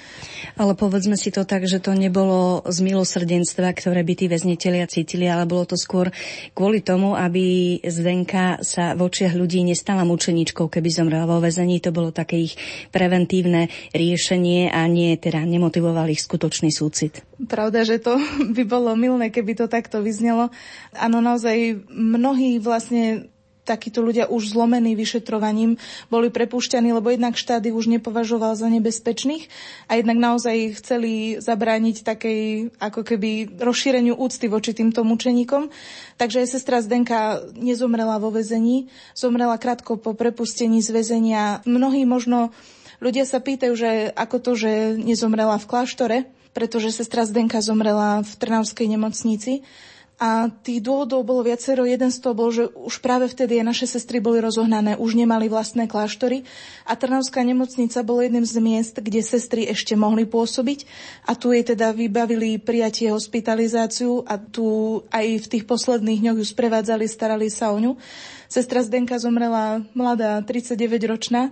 Ale 0.55 0.79
povedzme 0.79 1.19
si 1.19 1.35
to 1.35 1.43
tak, 1.43 1.67
že 1.67 1.83
to 1.83 1.99
nebolo 1.99 2.63
z 2.63 2.79
milosrdenstva, 2.87 3.75
ktoré 3.75 4.07
by 4.07 4.15
tí 4.15 4.27
väzniteľia 4.31 4.87
cítili, 4.87 5.27
ale 5.27 5.51
bolo 5.51 5.67
to 5.67 5.75
skôr 5.75 6.15
kvôli 6.55 6.79
tomu, 6.79 7.19
aby 7.19 7.79
Zdenka 7.83 8.63
sa 8.63 8.95
v 8.95 9.11
očiach 9.11 9.35
ľudí 9.35 9.67
nestala 9.67 10.07
mučeničkou, 10.07 10.71
keby 10.71 10.89
zomrela 10.95 11.27
vo 11.27 11.43
väzení. 11.43 11.83
To 11.83 11.91
bolo 11.91 12.15
také 12.15 12.47
ich 12.47 12.55
preventívne 12.95 13.67
riešenie 13.91 14.71
a 14.71 14.87
nie 14.87 15.19
teda 15.19 15.43
nemotivoval 15.43 16.07
ich 16.07 16.23
skutočný 16.23 16.71
súcit. 16.71 17.27
Pravda, 17.41 17.83
že 17.83 17.99
to 17.99 18.15
by 18.57 18.63
bolo 18.63 18.95
milné, 18.95 19.35
keby 19.35 19.59
to 19.59 19.67
takto 19.67 20.05
vyznelo. 20.07 20.55
Áno, 20.95 21.19
naozaj 21.19 21.83
mnohí 21.91 22.63
vlastne 22.63 23.30
takíto 23.65 24.01
ľudia 24.01 24.27
už 24.27 24.57
zlomení 24.57 24.97
vyšetrovaním 24.97 25.77
boli 26.09 26.33
prepušťaní, 26.33 26.91
lebo 26.97 27.13
jednak 27.13 27.37
ich 27.37 27.77
už 27.77 27.87
nepovažoval 27.87 28.57
za 28.57 28.67
nebezpečných 28.67 29.47
a 29.87 30.01
jednak 30.01 30.19
naozaj 30.19 30.81
chceli 30.81 31.39
zabrániť 31.39 32.03
takej 32.03 32.41
ako 32.81 33.01
keby 33.05 33.61
rozšíreniu 33.61 34.17
úcty 34.17 34.49
voči 34.49 34.73
týmto 34.73 35.05
mučeníkom. 35.07 35.69
Takže 36.17 36.45
aj 36.45 36.49
sestra 36.53 36.85
Zdenka 36.85 37.41
nezomrela 37.57 38.21
vo 38.21 38.33
väzení, 38.33 38.93
zomrela 39.17 39.57
krátko 39.57 39.97
po 39.97 40.13
prepustení 40.13 40.85
z 40.85 40.91
väzenia. 40.93 41.65
Mnohí 41.65 42.05
možno 42.05 42.53
ľudia 43.01 43.25
sa 43.25 43.41
pýtajú, 43.41 43.73
že 43.77 43.91
ako 44.13 44.37
to, 44.41 44.53
že 44.57 44.73
nezomrela 45.01 45.57
v 45.57 45.69
kláštore, 45.69 46.19
pretože 46.51 46.93
sestra 46.93 47.23
Zdenka 47.25 47.63
zomrela 47.63 48.27
v 48.27 48.33
Trnavskej 48.37 48.87
nemocnici 48.91 49.63
a 50.21 50.53
tých 50.53 50.85
dôvodov 50.85 51.25
bolo 51.25 51.41
viacero. 51.41 51.89
Jeden 51.89 52.13
z 52.13 52.21
toho 52.21 52.37
bol, 52.37 52.53
že 52.53 52.69
už 52.69 53.01
práve 53.01 53.25
vtedy 53.25 53.65
naše 53.65 53.89
sestry 53.89 54.21
boli 54.21 54.37
rozohnané, 54.37 55.01
už 55.01 55.17
nemali 55.17 55.49
vlastné 55.49 55.89
kláštory 55.89 56.45
a 56.85 56.93
Trnavská 56.93 57.41
nemocnica 57.41 58.05
bol 58.05 58.21
jedným 58.21 58.45
z 58.45 58.61
miest, 58.61 59.01
kde 59.01 59.25
sestry 59.25 59.65
ešte 59.73 59.97
mohli 59.97 60.29
pôsobiť 60.29 60.85
a 61.25 61.33
tu 61.33 61.57
jej 61.57 61.65
teda 61.65 61.97
vybavili 61.97 62.61
prijatie 62.61 63.09
hospitalizáciu 63.09 64.21
a 64.29 64.37
tu 64.37 65.01
aj 65.09 65.27
v 65.41 65.47
tých 65.57 65.65
posledných 65.65 66.21
dňoch 66.21 66.39
ju 66.45 66.47
sprevádzali, 66.53 67.09
starali 67.09 67.49
sa 67.49 67.73
o 67.73 67.81
ňu. 67.81 67.97
Sestra 68.45 68.85
Zdenka 68.85 69.17
zomrela 69.17 69.81
mladá, 69.97 70.45
39-ročná 70.45 71.49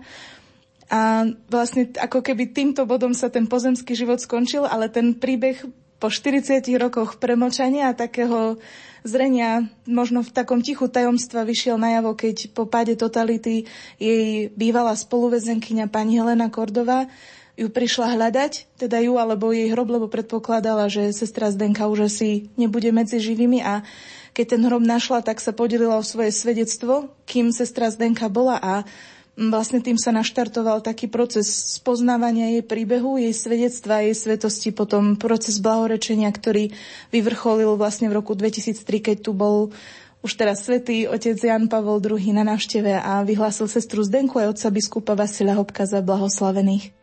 a 0.92 1.24
vlastne 1.48 1.88
ako 1.96 2.20
keby 2.20 2.52
týmto 2.52 2.84
bodom 2.84 3.16
sa 3.16 3.32
ten 3.32 3.48
pozemský 3.48 3.96
život 3.96 4.20
skončil, 4.20 4.68
ale 4.68 4.92
ten 4.92 5.16
príbeh 5.16 5.87
po 5.98 6.08
40 6.10 6.62
rokoch 6.78 7.18
premočania 7.18 7.90
a 7.90 7.98
takého 7.98 8.58
zrenia, 9.02 9.66
možno 9.86 10.22
v 10.22 10.30
takom 10.30 10.62
tichu 10.62 10.86
tajomstva 10.86 11.42
vyšiel 11.42 11.78
najavo, 11.78 12.14
keď 12.14 12.54
po 12.54 12.66
páde 12.66 12.94
totality 12.94 13.66
jej 13.98 14.50
bývalá 14.54 14.94
spoluvezenkyňa 14.94 15.90
pani 15.90 16.18
Helena 16.18 16.50
Kordová. 16.50 17.10
Ju 17.58 17.66
prišla 17.74 18.14
hľadať, 18.14 18.78
teda 18.78 19.02
ju 19.02 19.18
alebo 19.18 19.50
jej 19.50 19.66
hrob, 19.74 19.90
lebo 19.90 20.06
predpokladala, 20.06 20.86
že 20.86 21.10
sestra 21.10 21.50
Zdenka 21.50 21.90
už 21.90 22.06
asi 22.06 22.46
nebude 22.54 22.94
medzi 22.94 23.18
živými 23.18 23.66
a 23.66 23.82
keď 24.30 24.54
ten 24.54 24.62
hrob 24.62 24.86
našla, 24.86 25.26
tak 25.26 25.42
sa 25.42 25.50
podelila 25.50 25.98
o 25.98 26.06
svoje 26.06 26.30
svedectvo, 26.30 27.10
kým 27.26 27.50
sestra 27.50 27.90
Zdenka 27.90 28.30
bola 28.30 28.62
a 28.62 28.86
vlastne 29.38 29.78
tým 29.78 29.94
sa 29.94 30.10
naštartoval 30.10 30.82
taký 30.82 31.06
proces 31.06 31.46
spoznávania 31.78 32.58
jej 32.58 32.64
príbehu, 32.66 33.22
jej 33.22 33.30
svedectva, 33.30 34.02
jej 34.02 34.18
svetosti, 34.18 34.74
potom 34.74 35.14
proces 35.14 35.62
blahorečenia, 35.62 36.26
ktorý 36.34 36.74
vyvrcholil 37.14 37.78
vlastne 37.78 38.10
v 38.10 38.18
roku 38.18 38.34
2003, 38.34 38.82
keď 38.82 39.16
tu 39.22 39.30
bol 39.38 39.70
už 40.26 40.34
teraz 40.34 40.66
svätý 40.66 41.06
otec 41.06 41.38
Jan 41.38 41.70
Pavol 41.70 42.02
II 42.02 42.18
na 42.34 42.42
návšteve 42.42 42.98
a 42.98 43.22
vyhlásil 43.22 43.70
sestru 43.70 44.02
Zdenku 44.02 44.42
aj 44.42 44.58
otca 44.58 44.68
biskupa 44.74 45.14
Vasila 45.14 45.54
Hopka 45.54 45.86
za 45.86 46.02
blahoslavených. 46.02 46.97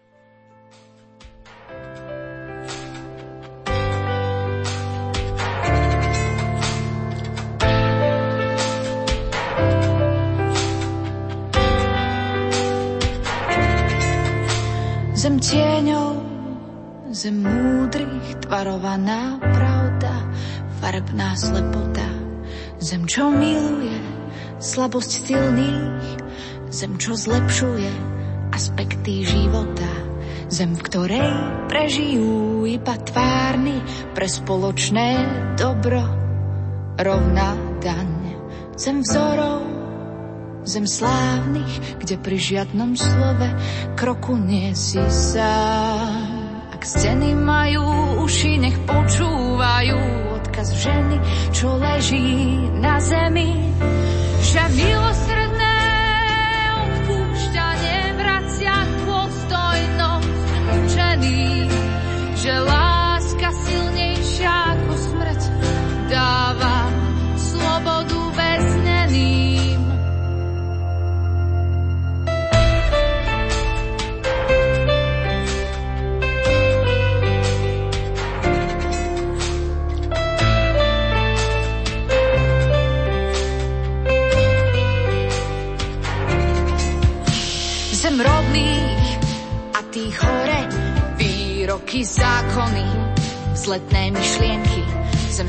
Zem 15.26 15.42
tieňov, 15.42 16.22
zem 17.10 17.42
múdrych, 17.42 18.46
tvarovaná 18.46 19.42
pravda, 19.42 20.22
farebná 20.78 21.34
slepota. 21.34 22.06
Zem, 22.78 23.10
čo 23.10 23.34
miluje 23.34 23.98
slabosť 24.62 25.26
silných, 25.26 26.22
zem, 26.70 27.02
čo 27.02 27.18
zlepšuje 27.18 27.90
aspekty 28.54 29.26
života. 29.26 29.90
Zem, 30.54 30.78
v 30.78 30.86
ktorej 30.94 31.30
prežijú 31.74 32.62
iba 32.70 32.94
tvárny 32.94 33.82
pre 34.14 34.30
spoločné 34.30 35.10
dobro 35.58 36.06
rovná 37.02 37.58
daň. 37.82 38.10
Zem 38.78 39.02
vzorov 39.02 39.75
zem 40.66 40.90
slávnych, 40.90 42.02
kde 42.02 42.18
pri 42.18 42.38
žiadnom 42.42 42.98
slove 42.98 43.50
kroku 43.94 44.36
nie 44.36 44.74
si. 44.74 44.98
Ak 46.74 46.82
steny 46.82 47.38
majú 47.38 47.86
uši, 48.26 48.58
nech 48.60 48.78
počúvajú 48.84 50.00
odkaz 50.42 50.74
ženy, 50.74 51.18
čo 51.54 51.78
leží 51.78 52.58
na 52.82 52.98
zemi. 52.98 53.74
Že 54.46 54.62
milosrdné 54.74 55.78
odpúšťanie 56.86 58.00
vracia 58.18 58.76
dôstojnosť 59.06 60.50
učený, 60.82 61.44
že 62.40 62.54
láska 62.62 62.85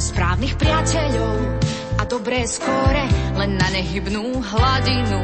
správnych 0.06 0.54
priateľov 0.54 1.36
a 1.98 2.02
dobré 2.06 2.46
skóre 2.46 3.10
len 3.34 3.58
na 3.58 3.68
nehybnú 3.74 4.38
hladinu 4.38 5.18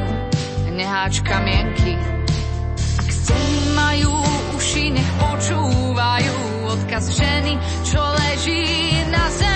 neháčka 0.72 1.38
mienky. 1.44 1.94
Ak 2.98 3.06
steny 3.06 3.76
majú 3.78 4.10
uši, 4.58 4.90
nech 4.90 5.10
počúvajú 5.20 6.36
odkaz 6.66 7.14
ženy, 7.14 7.54
čo 7.86 8.00
leží 8.00 8.64
na 9.12 9.24
zemi. 9.30 9.51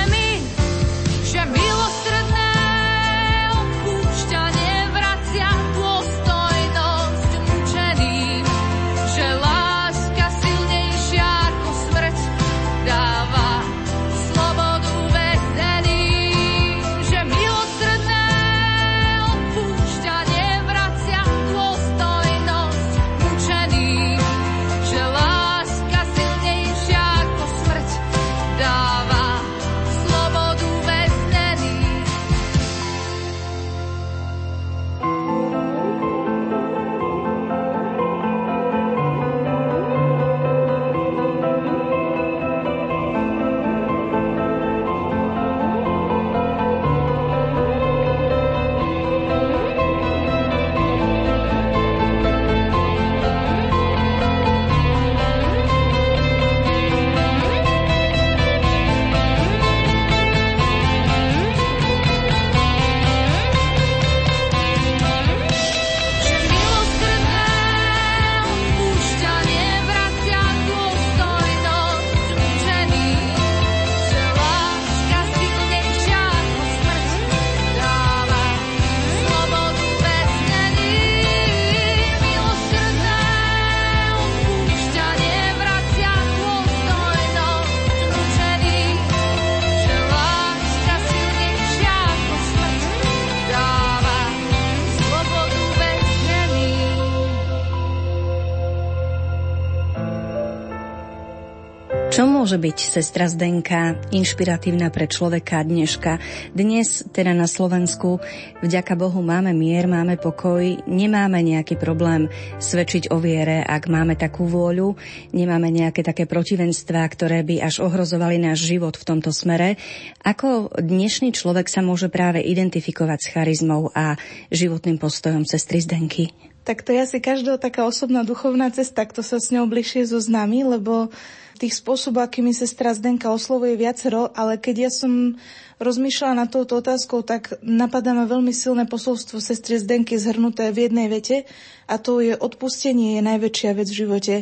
Čo 102.16 102.24
môže 102.24 102.56
byť 102.56 102.96
sestra 102.96 103.28
Zdenka 103.28 103.92
inšpiratívna 104.08 104.88
pre 104.88 105.04
človeka 105.04 105.60
dneška? 105.60 106.16
Dnes 106.56 107.04
teda 107.12 107.36
na 107.36 107.44
Slovensku 107.44 108.24
vďaka 108.64 108.96
Bohu 108.96 109.20
máme 109.20 109.52
mier, 109.52 109.84
máme 109.84 110.16
pokoj, 110.16 110.64
nemáme 110.88 111.44
nejaký 111.44 111.76
problém 111.76 112.32
svedčiť 112.56 113.12
o 113.12 113.20
viere, 113.20 113.60
ak 113.60 113.92
máme 113.92 114.16
takú 114.16 114.48
vôľu, 114.48 114.96
nemáme 115.36 115.68
nejaké 115.68 116.00
také 116.00 116.24
protivenstvá, 116.24 117.04
ktoré 117.04 117.44
by 117.44 117.60
až 117.60 117.84
ohrozovali 117.84 118.40
náš 118.40 118.64
život 118.64 118.96
v 118.96 119.04
tomto 119.12 119.28
smere. 119.28 119.76
Ako 120.24 120.72
dnešný 120.72 121.36
človek 121.36 121.68
sa 121.68 121.84
môže 121.84 122.08
práve 122.08 122.40
identifikovať 122.40 123.28
s 123.28 123.32
charizmou 123.36 123.92
a 123.92 124.16
životným 124.48 124.96
postojom 124.96 125.44
sestry 125.44 125.84
Zdenky? 125.84 126.32
Tak 126.64 126.80
to 126.80 126.96
je 126.96 127.04
asi 127.04 127.20
každá 127.20 127.60
taká 127.60 127.84
osobná 127.84 128.24
duchovná 128.24 128.72
cesta, 128.72 129.04
kto 129.04 129.20
sa 129.20 129.36
s 129.36 129.52
ňou 129.52 129.68
bližšie 129.68 130.08
zoznámi, 130.08 130.64
lebo 130.64 131.12
tých 131.56 131.74
spôsobov, 131.80 132.24
akými 132.24 132.52
sestra 132.52 132.92
Zdenka 132.92 133.32
oslovuje 133.32 133.80
viacero, 133.80 134.28
ale 134.36 134.60
keď 134.60 134.76
ja 134.86 134.90
som 134.92 135.40
rozmýšľala 135.76 136.44
nad 136.44 136.48
touto 136.48 136.80
otázkou, 136.80 137.20
tak 137.20 137.60
napadá 137.60 138.16
ma 138.16 138.24
veľmi 138.24 138.48
silné 138.52 138.88
posolstvo 138.88 139.44
sestry 139.44 139.76
Zdenky 139.76 140.16
zhrnuté 140.16 140.72
v 140.72 140.88
jednej 140.88 141.12
vete 141.12 141.44
a 141.84 142.00
to 142.00 142.24
je 142.24 142.32
odpustenie 142.32 143.20
je 143.20 143.22
najväčšia 143.22 143.70
vec 143.76 143.88
v 143.92 144.00
živote. 144.04 144.34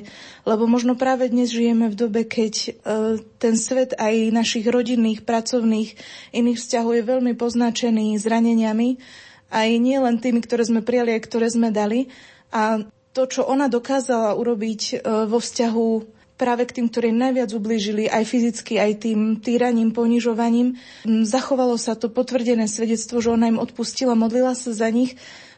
Lebo 0.46 0.70
možno 0.70 0.94
práve 0.94 1.26
dnes 1.26 1.50
žijeme 1.50 1.90
v 1.90 1.98
dobe, 1.98 2.22
keď 2.22 2.54
e, 2.54 2.70
ten 3.42 3.54
svet 3.58 3.98
aj 3.98 4.30
našich 4.30 4.64
rodinných, 4.70 5.26
pracovných, 5.26 5.98
iných 6.30 6.58
vzťahov 6.62 7.02
je 7.02 7.04
veľmi 7.04 7.32
poznačený 7.34 8.14
zraneniami, 8.22 9.02
aj 9.50 9.68
nie 9.82 9.98
len 9.98 10.22
tými, 10.22 10.38
ktoré 10.38 10.62
sme 10.66 10.86
prijali, 10.86 11.18
aj 11.18 11.22
ktoré 11.26 11.46
sme 11.50 11.74
dali. 11.74 12.14
A 12.54 12.86
to, 13.14 13.26
čo 13.26 13.42
ona 13.46 13.66
dokázala 13.66 14.38
urobiť 14.38 14.82
e, 14.82 14.94
vo 15.26 15.38
vzťahu 15.42 15.88
práve 16.34 16.66
k 16.66 16.80
tým, 16.80 16.86
ktorí 16.90 17.14
najviac 17.14 17.54
ublížili 17.54 18.10
aj 18.10 18.24
fyzicky, 18.26 18.78
aj 18.82 19.06
tým 19.06 19.38
týraním, 19.38 19.94
ponižovaním. 19.94 20.74
Zachovalo 21.06 21.78
sa 21.78 21.94
to 21.94 22.10
potvrdené 22.10 22.66
svedectvo, 22.66 23.22
že 23.22 23.30
ona 23.30 23.50
im 23.50 23.62
odpustila, 23.62 24.18
modlila 24.18 24.58
sa 24.58 24.74
za 24.74 24.90
nich. 24.90 25.14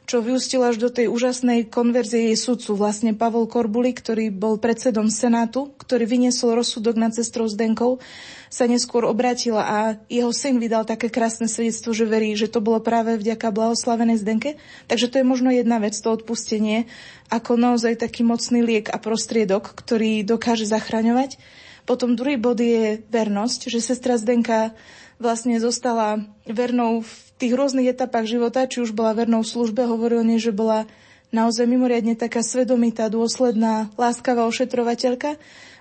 Čo 0.07 0.23
vyústilo 0.23 0.71
až 0.71 0.79
do 0.79 0.87
tej 0.87 1.11
úžasnej 1.11 1.67
konverzie 1.67 2.31
jej 2.31 2.39
sudcu, 2.39 2.79
vlastne 2.79 3.11
Pavol 3.19 3.51
Korbuli, 3.51 3.91
ktorý 3.91 4.31
bol 4.31 4.55
predsedom 4.55 5.11
Senátu, 5.11 5.75
ktorý 5.83 6.07
vyniesol 6.07 6.55
rozsudok 6.55 6.95
nad 6.95 7.11
sestrou 7.11 7.51
Zdenkou, 7.51 7.99
sa 8.47 8.71
neskôr 8.71 9.03
obrátila 9.03 9.67
a 9.67 9.79
jeho 10.07 10.31
syn 10.31 10.63
vydal 10.63 10.87
také 10.87 11.11
krásne 11.11 11.51
svedectvo, 11.51 11.91
že 11.91 12.07
verí, 12.07 12.39
že 12.39 12.47
to 12.47 12.63
bolo 12.63 12.79
práve 12.79 13.19
vďaka 13.19 13.51
blahoslavenej 13.51 14.23
Zdenke. 14.23 14.63
Takže 14.87 15.11
to 15.11 15.19
je 15.19 15.27
možno 15.27 15.51
jedna 15.51 15.83
vec, 15.83 15.99
to 15.99 16.15
odpustenie, 16.15 16.87
ako 17.27 17.59
naozaj 17.59 17.99
taký 17.99 18.23
mocný 18.23 18.63
liek 18.63 18.87
a 18.95 19.03
prostriedok, 19.03 19.75
ktorý 19.75 20.23
dokáže 20.23 20.71
zachraňovať. 20.71 21.43
Potom 21.83 22.15
druhý 22.15 22.39
bod 22.39 22.63
je 22.63 23.03
vernosť, 23.11 23.75
že 23.75 23.83
sestra 23.83 24.15
Zdenka 24.15 24.71
vlastne 25.19 25.59
zostala 25.59 26.23
vernou 26.47 27.03
tých 27.37 27.53
rôznych 27.53 27.93
etapách 27.93 28.27
života, 28.29 28.69
či 28.69 28.81
už 28.81 28.97
bola 28.97 29.13
vernou 29.13 29.45
v 29.45 29.53
službe, 29.53 29.85
hovoril 29.85 30.25
nie, 30.25 30.41
že 30.41 30.57
bola 30.57 30.89
naozaj 31.35 31.67
mimoriadne 31.69 32.15
taká 32.17 32.41
svedomitá, 32.41 33.11
dôsledná, 33.11 33.91
láskavá 33.99 34.47
ošetrovateľka, 34.47 35.37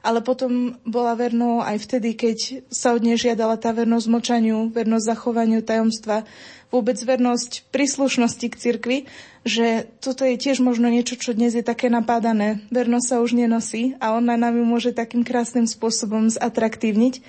ale 0.06 0.20
potom 0.22 0.78
bola 0.86 1.18
vernou 1.18 1.66
aj 1.66 1.82
vtedy, 1.82 2.14
keď 2.14 2.38
sa 2.70 2.94
od 2.94 3.02
nej 3.02 3.18
žiadala 3.18 3.58
tá 3.58 3.74
vernosť 3.74 4.06
močaniu, 4.06 4.70
vernosť 4.70 5.06
zachovaniu 5.06 5.66
tajomstva, 5.66 6.30
vôbec 6.70 6.98
vernosť 7.00 7.72
príslušnosti 7.74 8.48
k 8.52 8.60
cirkvi, 8.60 8.98
že 9.46 9.90
toto 10.02 10.26
je 10.26 10.38
tiež 10.38 10.62
možno 10.62 10.90
niečo, 10.90 11.18
čo 11.18 11.34
dnes 11.34 11.58
je 11.58 11.66
také 11.66 11.90
napádané. 11.90 12.62
Vernosť 12.70 13.06
sa 13.06 13.18
už 13.22 13.38
nenosí 13.38 13.98
a 13.98 14.14
ona 14.14 14.38
nám 14.38 14.58
ju 14.58 14.66
môže 14.66 14.92
takým 14.94 15.26
krásnym 15.26 15.66
spôsobom 15.66 16.30
zatraktívniť. 16.30 17.22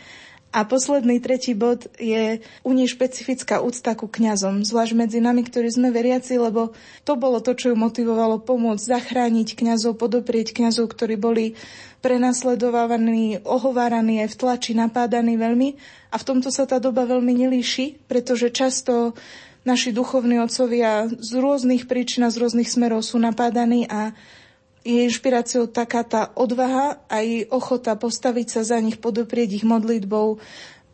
A 0.55 0.65
posledný 0.65 1.21
tretí 1.21 1.53
bod 1.53 1.85
je 2.01 2.41
u 2.65 2.71
nej 2.73 2.89
špecifická 2.89 3.61
úcta 3.61 3.93
ku 3.93 4.09
kňazom, 4.09 4.65
zvlášť 4.65 4.95
medzi 4.97 5.19
nami, 5.21 5.45
ktorí 5.45 5.69
sme 5.69 5.93
veriaci, 5.93 6.41
lebo 6.41 6.73
to 7.05 7.13
bolo 7.19 7.45
to, 7.45 7.53
čo 7.53 7.75
ju 7.75 7.77
motivovalo 7.77 8.41
pomôcť 8.41 8.81
zachrániť 8.81 9.53
kňazov, 9.53 10.01
podoprieť 10.01 10.57
kňazov, 10.57 10.89
ktorí 10.97 11.21
boli 11.21 11.59
prenasledovávaní, 12.01 13.45
ohováraní 13.45 14.25
aj 14.25 14.33
v 14.33 14.39
tlači, 14.39 14.73
napádaní 14.73 15.37
veľmi. 15.37 15.77
A 16.15 16.17
v 16.17 16.25
tomto 16.25 16.49
sa 16.49 16.65
tá 16.65 16.81
doba 16.81 17.05
veľmi 17.05 17.37
nelíši, 17.37 18.09
pretože 18.09 18.49
často 18.49 19.13
naši 19.67 19.91
duchovní 19.91 20.39
otcovia 20.39 21.11
z 21.11 21.31
rôznych 21.37 21.91
príčin 21.91 22.23
a 22.23 22.31
z 22.31 22.39
rôznych 22.39 22.71
smerov 22.71 23.03
sú 23.03 23.19
napádaní 23.19 23.85
a 23.91 24.15
je 24.87 25.03
inšpiráciou 25.11 25.67
taká 25.67 26.07
tá 26.07 26.31
odvaha 26.39 27.03
a 27.11 27.19
aj 27.19 27.51
ochota 27.51 27.99
postaviť 27.99 28.47
sa 28.47 28.63
za 28.63 28.79
nich, 28.79 29.03
podoprieť 29.03 29.59
ich 29.59 29.67
modlitbou, 29.67 30.39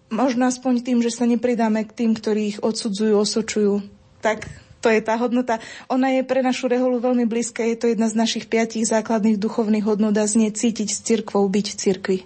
možno 0.08 0.48
aspoň 0.48 0.80
tým, 0.80 0.98
že 1.04 1.12
sa 1.12 1.28
nepridáme 1.28 1.84
k 1.84 1.92
tým, 1.92 2.16
ktorí 2.16 2.56
ich 2.56 2.58
odsudzujú, 2.64 3.12
osočujú. 3.20 3.84
Tak 4.24 4.48
to 4.80 4.88
je 4.88 4.98
tá 5.04 5.14
hodnota. 5.20 5.60
Ona 5.92 6.10
je 6.18 6.26
pre 6.26 6.40
našu 6.40 6.66
reholu 6.66 6.98
veľmi 6.98 7.28
blízka, 7.28 7.62
je 7.62 7.76
to 7.76 7.86
jedna 7.92 8.08
z 8.08 8.18
našich 8.18 8.48
piatich 8.48 8.88
základných 8.88 9.38
duchovných 9.38 9.84
hodnot 9.84 10.16
a 10.16 10.24
znie 10.24 10.50
cítiť 10.50 10.88
s 10.88 11.04
cirkvou, 11.04 11.46
byť 11.46 11.66
v 11.70 11.78
cirkvi. 11.78 12.18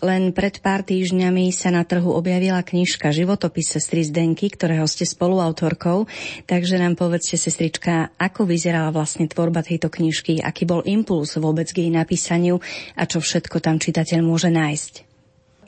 Len 0.00 0.32
pred 0.32 0.64
pár 0.64 0.80
týždňami 0.80 1.52
sa 1.52 1.68
na 1.68 1.84
trhu 1.84 2.08
objavila 2.08 2.64
knižka 2.64 3.12
Životopis 3.12 3.76
sestry 3.76 4.00
Zdenky, 4.00 4.48
ktorého 4.48 4.88
ste 4.88 5.04
spoluautorkou. 5.04 6.08
Takže 6.48 6.80
nám 6.80 6.96
povedzte, 6.96 7.36
sestrička, 7.36 8.08
ako 8.16 8.48
vyzerala 8.48 8.88
vlastne 8.96 9.28
tvorba 9.28 9.60
tejto 9.60 9.92
knižky, 9.92 10.40
aký 10.40 10.64
bol 10.64 10.80
impuls 10.88 11.36
vôbec 11.36 11.68
k 11.68 11.84
jej 11.84 11.92
napísaniu 11.92 12.64
a 12.96 13.04
čo 13.04 13.20
všetko 13.20 13.60
tam 13.60 13.76
čitateľ 13.76 14.24
môže 14.24 14.48
nájsť. 14.48 14.92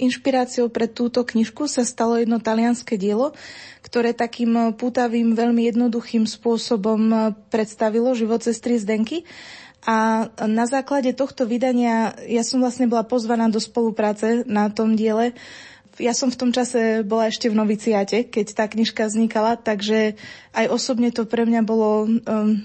Inšpiráciou 0.01 0.73
pre 0.73 0.88
túto 0.88 1.21
knižku 1.21 1.68
sa 1.68 1.85
stalo 1.85 2.16
jedno 2.16 2.40
talianské 2.40 2.97
dielo, 2.97 3.37
ktoré 3.85 4.16
takým 4.16 4.73
pútavým, 4.81 5.37
veľmi 5.37 5.68
jednoduchým 5.68 6.25
spôsobom 6.25 7.37
predstavilo 7.53 8.16
život 8.16 8.40
sestry 8.40 8.81
Zdenky 8.81 9.29
a 9.83 10.31
na 10.47 10.64
základe 10.71 11.11
tohto 11.11 11.42
vydania 11.42 12.14
ja 12.31 12.47
som 12.47 12.62
vlastne 12.62 12.87
bola 12.87 13.03
pozvaná 13.03 13.51
do 13.51 13.59
spolupráce 13.59 14.47
na 14.47 14.71
tom 14.71 14.95
diele. 14.95 15.35
Ja 16.01 16.14
som 16.16 16.33
v 16.33 16.38
tom 16.38 16.51
čase 16.55 17.05
bola 17.05 17.29
ešte 17.29 17.53
v 17.53 17.59
noviciate, 17.59 18.25
keď 18.25 18.47
tá 18.57 18.64
knižka 18.71 19.11
vznikala, 19.11 19.61
takže 19.61 20.16
aj 20.55 20.66
osobne 20.73 21.12
to 21.12 21.29
pre 21.29 21.45
mňa 21.45 21.62
bolo 21.66 22.07
um, 22.07 22.18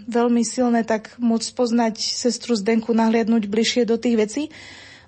veľmi 0.07 0.45
silné 0.47 0.87
tak 0.87 1.11
môcť 1.19 1.49
poznať 1.57 1.99
sestru 1.99 2.55
Zdenku, 2.55 2.95
nahliadnúť 2.95 3.49
bližšie 3.51 3.83
do 3.83 3.99
tých 3.99 4.15
vecí. 4.15 4.43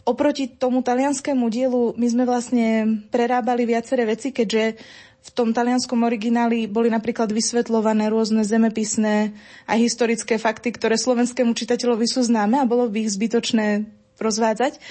Oproti 0.03 0.49
tomu 0.49 0.81
talianskému 0.81 1.45
dielu 1.47 1.93
my 1.93 2.07
sme 2.09 2.25
vlastne 2.25 2.99
prerábali 3.13 3.69
viaceré 3.69 4.09
veci, 4.09 4.33
keďže 4.33 4.81
v 5.29 5.31
tom 5.37 5.53
talianskom 5.53 6.01
origináli 6.01 6.65
boli 6.65 6.89
napríklad 6.89 7.29
vysvetľované 7.29 8.09
rôzne 8.09 8.41
zemepisné 8.41 9.37
a 9.69 9.77
historické 9.77 10.41
fakty, 10.41 10.73
ktoré 10.73 10.97
slovenskému 10.97 11.53
čitateľovi 11.53 12.09
sú 12.09 12.25
známe 12.25 12.57
a 12.57 12.65
bolo 12.65 12.89
by 12.89 13.05
ich 13.05 13.13
zbytočné 13.13 13.85
rozvádzať. 14.17 14.81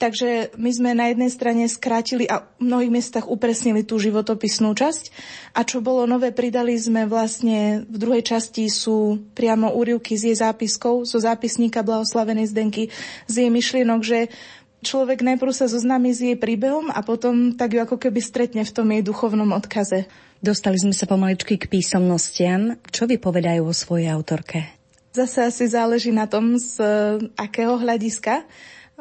Takže 0.00 0.58
my 0.58 0.70
sme 0.74 0.90
na 0.98 1.14
jednej 1.14 1.30
strane 1.30 1.62
skrátili 1.70 2.26
a 2.26 2.42
v 2.58 2.66
mnohých 2.66 2.90
miestach 2.90 3.30
upresnili 3.30 3.86
tú 3.86 4.02
životopisnú 4.02 4.74
časť 4.74 5.14
a 5.54 5.62
čo 5.62 5.78
bolo 5.78 6.10
nové, 6.10 6.34
pridali 6.34 6.74
sme 6.74 7.06
vlastne 7.06 7.86
v 7.86 7.96
druhej 8.02 8.26
časti 8.26 8.66
sú 8.66 9.22
priamo 9.36 9.70
úrivky 9.70 10.18
z 10.18 10.32
jej 10.32 10.36
zápiskov, 10.42 11.06
zo 11.06 11.22
zápisníka 11.22 11.86
Blahoslavenej 11.86 12.50
Zdenky, 12.50 12.90
z 13.30 13.46
jej 13.46 13.50
myšlienok, 13.52 14.00
že 14.02 14.26
človek 14.82 15.22
najprv 15.22 15.52
sa 15.54 15.70
zoznámi 15.70 16.10
s 16.10 16.20
jej 16.20 16.36
príbehom 16.36 16.90
a 16.90 17.00
potom 17.00 17.54
tak 17.54 17.78
ju 17.78 17.80
ako 17.80 17.96
keby 17.96 18.20
stretne 18.20 18.62
v 18.66 18.74
tom 18.74 18.90
jej 18.90 19.02
duchovnom 19.06 19.54
odkaze. 19.54 20.10
Dostali 20.42 20.76
sme 20.76 20.90
sa 20.90 21.06
pomaličky 21.06 21.54
k 21.54 21.70
písomnostiam. 21.70 22.74
Čo 22.90 23.06
vypovedajú 23.06 23.62
o 23.62 23.72
svojej 23.72 24.10
autorke? 24.10 24.74
Zase 25.14 25.46
asi 25.46 25.64
záleží 25.70 26.10
na 26.10 26.26
tom, 26.26 26.58
z 26.58 26.82
akého 27.38 27.78
hľadiska. 27.78 28.42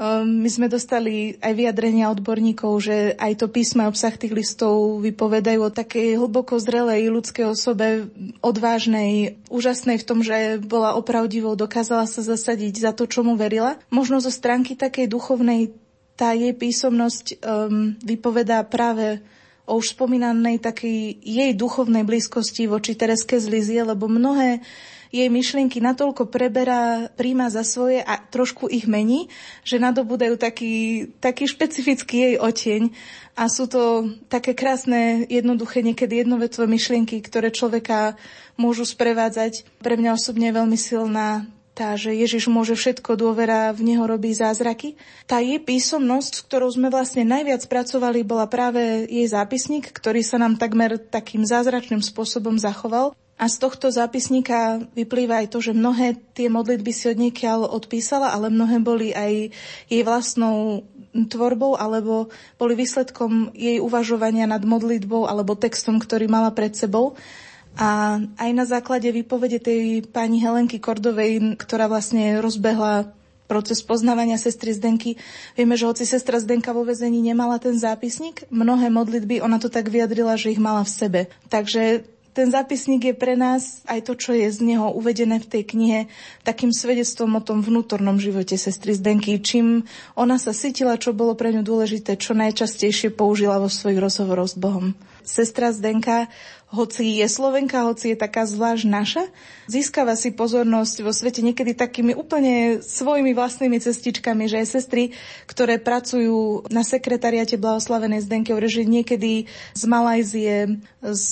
Ehm, 0.01 0.41
my 0.41 0.49
sme 0.49 0.65
dostali 0.65 1.37
aj 1.37 1.53
vyjadrenia 1.53 2.09
odborníkov, 2.09 2.73
že 2.81 3.13
aj 3.21 3.37
to 3.37 3.45
písmo 3.53 3.85
a 3.85 3.91
obsah 3.93 4.17
tých 4.17 4.33
listov 4.33 4.97
vypovedajú 5.05 5.61
o 5.61 5.69
takej 5.69 6.17
hlboko 6.17 6.57
zrelej 6.57 7.13
ľudskej 7.13 7.45
osobe, 7.45 8.09
odvážnej, 8.41 9.37
úžasnej 9.53 10.01
v 10.01 10.07
tom, 10.09 10.25
že 10.25 10.57
bola 10.57 10.97
opravdivou, 10.97 11.53
dokázala 11.53 12.09
sa 12.09 12.25
zasadiť 12.25 12.81
za 12.81 12.91
to, 12.97 13.05
čomu 13.05 13.37
verila. 13.37 13.77
Možno 13.93 14.17
zo 14.17 14.33
stránky 14.33 14.73
takej 14.73 15.05
duchovnej 15.05 15.69
tá 16.17 16.33
jej 16.33 16.53
písomnosť 16.53 17.25
um, 17.37 17.93
vypovedá 18.01 18.65
práve 18.65 19.21
o 19.69 19.77
už 19.77 19.93
spomínanej 19.93 20.61
takej 20.61 21.21
jej 21.21 21.51
duchovnej 21.53 22.01
blízkosti 22.01 22.65
voči 22.65 22.97
Tereske 22.97 23.37
z 23.37 23.45
Lizie, 23.49 23.81
lebo 23.85 24.09
mnohé 24.09 24.65
jej 25.11 25.27
myšlienky 25.27 25.83
natoľko 25.83 26.31
preberá, 26.31 27.11
príjma 27.13 27.51
za 27.51 27.67
svoje 27.67 27.99
a 27.99 28.15
trošku 28.17 28.71
ich 28.71 28.87
mení, 28.87 29.27
že 29.67 29.77
nadobudajú 29.77 30.39
taký, 30.39 31.07
taký 31.19 31.51
špecifický 31.51 32.15
jej 32.31 32.35
oteň 32.39 32.95
a 33.35 33.51
sú 33.51 33.67
to 33.67 34.11
také 34.31 34.55
krásne, 34.55 35.27
jednoduché, 35.27 35.83
niekedy 35.83 36.23
jednovetové 36.23 36.71
myšlienky, 36.71 37.19
ktoré 37.19 37.51
človeka 37.51 38.15
môžu 38.55 38.87
sprevádzať. 38.87 39.67
Pre 39.83 39.95
mňa 39.99 40.15
osobne 40.15 40.49
je 40.49 40.57
veľmi 40.57 40.79
silná 40.79 41.45
tá, 41.71 41.95
že 41.95 42.11
Ježiš 42.11 42.51
môže 42.51 42.75
všetko, 42.75 43.15
dôvera 43.15 43.71
v 43.71 43.95
Neho 43.95 44.03
robí 44.03 44.35
zázraky. 44.35 44.99
Tá 45.23 45.39
jej 45.39 45.55
písomnosť, 45.55 46.31
s 46.35 46.43
ktorou 46.43 46.67
sme 46.67 46.91
vlastne 46.91 47.23
najviac 47.23 47.63
pracovali, 47.71 48.27
bola 48.27 48.45
práve 48.51 49.07
jej 49.07 49.27
zápisník, 49.31 49.87
ktorý 49.87 50.19
sa 50.19 50.35
nám 50.35 50.59
takmer 50.59 50.99
takým 50.99 51.47
zázračným 51.47 52.03
spôsobom 52.03 52.59
zachoval. 52.59 53.15
A 53.41 53.49
z 53.49 53.57
tohto 53.57 53.89
zápisníka 53.89 54.85
vyplýva 54.93 55.41
aj 55.41 55.47
to, 55.49 55.65
že 55.65 55.73
mnohé 55.73 56.13
tie 56.37 56.45
modlitby 56.45 56.93
si 56.93 57.09
odniekiaľ 57.09 57.73
odpísala, 57.73 58.29
ale 58.29 58.53
mnohé 58.53 58.77
boli 58.77 59.17
aj 59.17 59.49
jej 59.89 60.01
vlastnou 60.05 60.85
tvorbou 61.11 61.73
alebo 61.73 62.29
boli 62.61 62.77
výsledkom 62.77 63.49
jej 63.57 63.81
uvažovania 63.81 64.45
nad 64.45 64.61
modlitbou 64.61 65.25
alebo 65.25 65.57
textom, 65.57 65.97
ktorý 65.97 66.29
mala 66.29 66.53
pred 66.53 66.77
sebou. 66.77 67.17
A 67.81 68.21
aj 68.37 68.51
na 68.53 68.65
základe 68.69 69.09
výpovede 69.09 69.57
tej 69.57 70.05
pani 70.05 70.37
Helenky 70.37 70.77
Kordovej, 70.77 71.57
ktorá 71.57 71.89
vlastne 71.89 72.37
rozbehla 72.45 73.09
proces 73.49 73.81
poznávania 73.81 74.37
sestry 74.37 74.71
Zdenky. 74.71 75.17
Vieme, 75.57 75.75
že 75.75 75.89
hoci 75.89 76.05
sestra 76.05 76.37
Zdenka 76.37 76.77
vo 76.77 76.85
vezení 76.85 77.25
nemala 77.25 77.57
ten 77.57 77.73
zápisník, 77.73 78.45
mnohé 78.53 78.87
modlitby, 78.93 79.41
ona 79.43 79.57
to 79.57 79.67
tak 79.67 79.89
vyjadrila, 79.89 80.37
že 80.37 80.53
ich 80.53 80.61
mala 80.61 80.85
v 80.85 80.93
sebe. 80.93 81.21
Takže 81.51 82.07
ten 82.31 82.47
zápisník 82.47 83.11
je 83.11 83.15
pre 83.15 83.35
nás 83.35 83.83
aj 83.87 84.07
to, 84.07 84.13
čo 84.15 84.31
je 84.31 84.47
z 84.47 84.59
neho 84.63 84.87
uvedené 84.95 85.43
v 85.43 85.49
tej 85.51 85.63
knihe, 85.67 85.99
takým 86.47 86.71
svedectvom 86.71 87.35
o 87.35 87.41
tom 87.43 87.59
vnútornom 87.59 88.15
živote 88.17 88.55
sestry 88.55 88.95
Zdenky, 88.95 89.39
čím 89.43 89.83
ona 90.15 90.39
sa 90.39 90.55
cítila, 90.55 90.95
čo 90.95 91.11
bolo 91.11 91.35
pre 91.35 91.51
ňu 91.51 91.63
dôležité, 91.63 92.15
čo 92.15 92.31
najčastejšie 92.31 93.11
použila 93.11 93.59
vo 93.59 93.67
svojich 93.67 93.99
rozhovoroch 93.99 94.47
s 94.47 94.55
Bohom. 94.55 94.95
Sestra 95.21 95.69
Zdenka, 95.69 96.31
hoci 96.71 97.19
je 97.19 97.27
Slovenka, 97.27 97.83
hoci 97.83 98.15
je 98.15 98.17
taká 98.17 98.47
zvlášť 98.47 98.83
naša, 98.87 99.23
získava 99.67 100.15
si 100.15 100.31
pozornosť 100.31 101.03
vo 101.03 101.11
svete 101.11 101.43
niekedy 101.43 101.75
takými 101.75 102.15
úplne 102.15 102.79
svojimi 102.79 103.35
vlastnými 103.35 103.75
cestičkami, 103.75 104.47
že 104.47 104.63
aj 104.63 104.67
sestry, 104.71 105.11
ktoré 105.51 105.83
pracujú 105.83 106.65
na 106.71 106.87
sekretariate 106.87 107.59
Blahoslavenej 107.59 108.23
Zdenky, 108.23 108.55
že 108.71 108.87
niekedy 108.87 109.51
z 109.75 109.83
Malajzie, 109.83 110.79
z 111.03 111.31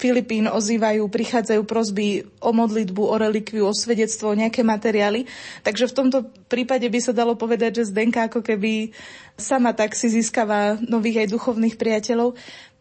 Filipín 0.00 0.48
ozývajú, 0.48 1.04
prichádzajú 1.12 1.62
prosby 1.68 2.24
o 2.40 2.56
modlitbu, 2.56 3.02
o 3.04 3.20
relikviu, 3.20 3.68
o 3.68 3.76
svedectvo, 3.76 4.32
o 4.32 4.38
nejaké 4.40 4.64
materiály. 4.64 5.28
Takže 5.60 5.92
v 5.92 5.96
tomto 6.00 6.18
prípade 6.48 6.88
by 6.88 6.98
sa 7.04 7.12
dalo 7.12 7.36
povedať, 7.36 7.84
že 7.84 7.92
Zdenka 7.92 8.32
ako 8.32 8.40
keby 8.40 8.96
sama 9.36 9.76
tak 9.76 9.92
si 9.92 10.08
získava 10.08 10.80
nových 10.80 11.28
aj 11.28 11.36
duchovných 11.36 11.76
priateľov. 11.76 12.32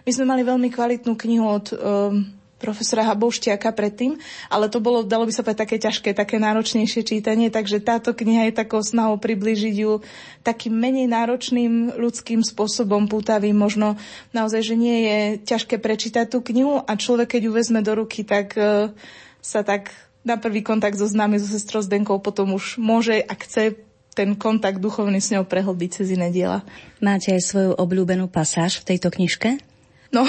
My 0.07 0.11
sme 0.15 0.25
mali 0.31 0.47
veľmi 0.47 0.71
kvalitnú 0.71 1.19
knihu 1.19 1.43
od 1.43 1.65
um, 1.75 2.38
profesora 2.59 3.07
Habouštiaka 3.07 3.71
predtým, 3.71 4.19
ale 4.51 4.67
to 4.67 4.83
bolo, 4.83 5.07
dalo 5.07 5.23
by 5.23 5.31
sa 5.31 5.41
povedať, 5.41 5.63
také 5.63 5.77
ťažké, 5.79 6.09
také 6.11 6.35
náročnejšie 6.37 7.01
čítanie, 7.07 7.47
takže 7.47 7.79
táto 7.79 8.11
kniha 8.11 8.51
je 8.51 8.59
takou 8.59 8.83
snahou 8.83 9.15
približiť 9.15 9.75
ju 9.79 10.03
takým 10.43 10.75
menej 10.75 11.07
náročným 11.07 11.95
ľudským 11.95 12.43
spôsobom, 12.43 13.07
pútavým, 13.07 13.55
možno 13.55 13.95
naozaj, 14.35 14.61
že 14.61 14.75
nie 14.75 14.97
je 15.07 15.19
ťažké 15.47 15.79
prečítať 15.79 16.27
tú 16.27 16.43
knihu 16.43 16.83
a 16.83 16.91
človek, 16.99 17.39
keď 17.39 17.41
ju 17.47 17.51
vezme 17.55 17.79
do 17.79 17.95
ruky, 17.95 18.27
tak 18.27 18.53
uh, 18.59 18.91
sa 19.39 19.63
tak 19.63 19.95
na 20.27 20.35
prvý 20.35 20.59
kontakt 20.59 20.99
so 20.99 21.07
známy, 21.07 21.39
so 21.39 21.47
sestrou 21.47 21.79
Zdenkou 21.79 22.19
potom 22.19 22.51
už 22.53 22.75
môže, 22.75 23.23
ak 23.23 23.47
chce, 23.47 23.79
ten 24.19 24.35
kontakt 24.35 24.83
duchovný 24.83 25.23
s 25.23 25.31
ňou 25.31 25.47
prehlbiť 25.47 25.89
cez 25.95 26.11
iné 26.11 26.27
diela. 26.27 26.67
Máte 26.99 27.31
aj 27.31 27.39
svoju 27.39 27.71
obľúbenú 27.79 28.27
pasáž 28.27 28.83
v 28.83 28.95
tejto 28.95 29.15
knižke? 29.15 29.68
No, 30.09 30.25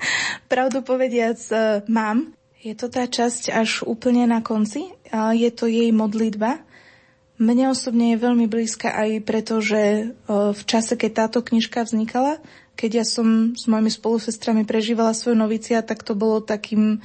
pravdu 0.52 0.80
povediac, 0.80 1.36
e, 1.52 1.84
mám. 1.88 2.32
Je 2.58 2.74
to 2.74 2.90
tá 2.90 3.06
časť 3.06 3.54
až 3.54 3.86
úplne 3.86 4.26
na 4.26 4.42
konci. 4.42 4.90
Je 5.14 5.50
to 5.54 5.70
jej 5.70 5.94
modlitba. 5.94 6.58
Mne 7.38 7.70
osobne 7.70 8.12
je 8.12 8.18
veľmi 8.18 8.50
blízka 8.50 8.90
aj 8.90 9.22
preto, 9.22 9.62
že 9.62 9.78
e, 9.78 10.04
v 10.50 10.62
čase, 10.66 10.98
keď 10.98 11.10
táto 11.26 11.38
knižka 11.38 11.86
vznikala, 11.86 12.42
keď 12.74 13.02
ja 13.02 13.04
som 13.06 13.54
s 13.54 13.70
mojimi 13.70 13.94
spolusestrami 13.94 14.66
prežívala 14.66 15.14
svoju 15.14 15.38
novicia, 15.38 15.86
tak 15.86 16.02
to 16.02 16.18
bolo 16.18 16.42
takým, 16.42 16.98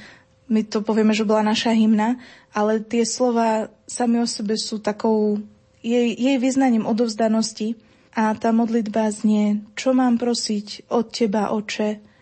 my 0.50 0.60
to 0.66 0.82
povieme, 0.82 1.14
že 1.14 1.22
bola 1.22 1.46
naša 1.46 1.70
hymna, 1.70 2.18
ale 2.50 2.82
tie 2.82 3.06
slova 3.06 3.70
sami 3.86 4.18
o 4.22 4.26
sebe 4.26 4.58
sú 4.58 4.82
takou 4.82 5.38
jej, 5.86 6.14
jej 6.18 6.36
vyznaním 6.42 6.86
odovzdanosti 6.86 7.78
a 8.14 8.34
tá 8.34 8.50
modlitba 8.50 9.10
znie, 9.14 9.62
čo 9.78 9.94
mám 9.94 10.18
prosiť 10.18 10.90
od 10.90 11.10
teba, 11.10 11.54
oče, 11.54 12.13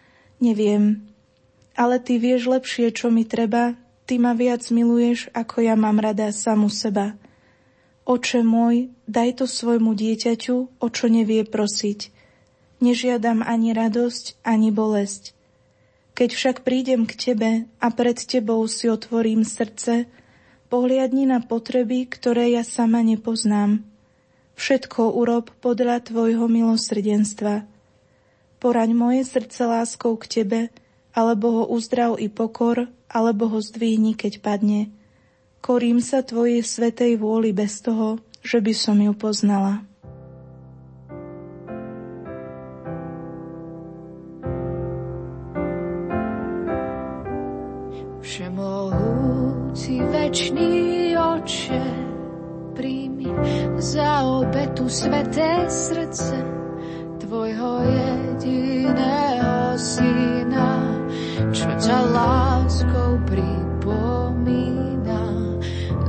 Neviem. 0.42 1.06
Ale 1.78 2.02
ty 2.02 2.18
vieš 2.18 2.50
lepšie, 2.50 2.90
čo 2.90 3.14
mi 3.14 3.22
treba, 3.22 3.78
ty 4.10 4.18
ma 4.18 4.34
viac 4.34 4.66
miluješ, 4.74 5.30
ako 5.30 5.62
ja 5.62 5.78
mám 5.78 6.02
rada 6.02 6.34
samu 6.34 6.66
seba. 6.66 7.14
Oče 8.02 8.42
môj, 8.42 8.90
daj 9.06 9.38
to 9.38 9.46
svojmu 9.46 9.94
dieťaťu, 9.94 10.82
o 10.82 10.86
čo 10.90 11.06
nevie 11.06 11.46
prosiť. 11.46 12.10
Nežiadam 12.82 13.46
ani 13.46 13.70
radosť, 13.70 14.42
ani 14.42 14.74
bolesť. 14.74 15.38
Keď 16.18 16.30
však 16.34 16.56
prídem 16.66 17.06
k 17.06 17.14
tebe 17.14 17.50
a 17.78 17.86
pred 17.94 18.18
tebou 18.18 18.66
si 18.66 18.90
otvorím 18.90 19.46
srdce, 19.46 20.10
pohliadni 20.66 21.30
na 21.30 21.38
potreby, 21.38 22.10
ktoré 22.10 22.52
ja 22.52 22.66
sama 22.66 23.00
nepoznám. 23.06 23.86
Všetko 24.58 25.14
urob 25.14 25.54
podľa 25.62 26.02
tvojho 26.04 26.50
milosrdenstva. 26.50 27.71
Poraň 28.62 28.94
moje 28.94 29.26
srdce 29.26 29.66
láskou 29.66 30.14
k 30.14 30.30
Tebe, 30.30 30.70
alebo 31.10 31.50
ho 31.50 31.64
uzdrav 31.74 32.14
i 32.22 32.30
pokor, 32.30 32.86
alebo 33.10 33.50
ho 33.50 33.58
zdvihni, 33.58 34.14
keď 34.14 34.38
padne. 34.38 34.94
Korím 35.58 35.98
sa 35.98 36.22
Tvojej 36.22 36.62
svetej 36.62 37.18
vôli 37.18 37.50
bez 37.50 37.82
toho, 37.82 38.22
že 38.38 38.62
by 38.62 38.70
som 38.70 39.02
ju 39.02 39.10
poznala. 39.18 39.82
Všemohúci 48.22 50.06
večný 50.06 50.70
oče, 51.18 51.82
príjmi 52.78 53.26
za 53.82 54.22
obetu 54.22 54.86
sveté 54.86 55.66
srdce, 55.66 56.61
tvojho 57.32 57.80
jediného 57.88 59.72
syna, 59.80 61.00
čo 61.48 61.64
ťa 61.80 61.98
láskou 62.12 63.16
pripomína. 63.24 65.24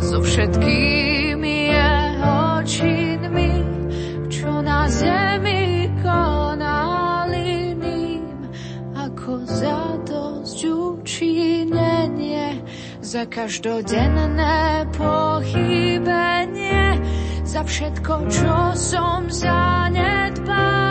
So 0.03 0.19
všetkými 0.19 1.71
jeho 1.71 2.59
činmi, 2.67 3.55
čo 4.27 4.51
na 4.67 4.91
zemi 4.91 5.87
konali 6.03 7.71
ním, 7.71 8.27
ako 8.91 9.47
za 9.47 9.95
dosť 10.03 10.59
učinenie 10.75 12.59
za 12.99 13.23
každodenné 13.31 14.91
pochybenie, 14.91 16.99
za 17.47 17.63
všetko, 17.63 18.27
čo 18.27 18.75
som 18.75 19.31
zanedbal 19.31 20.82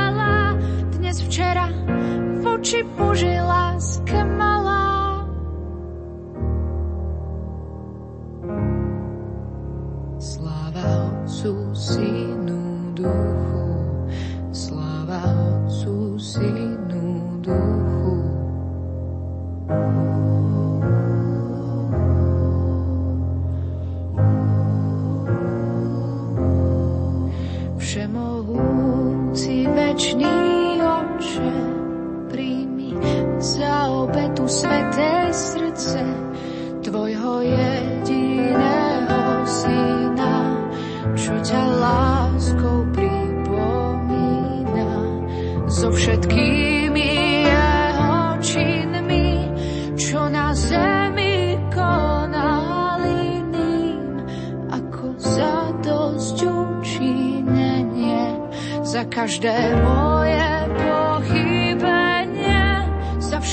včera. 1.20 1.68
Voči 2.40 2.80
Božej 2.96 3.36
láske 3.44 4.31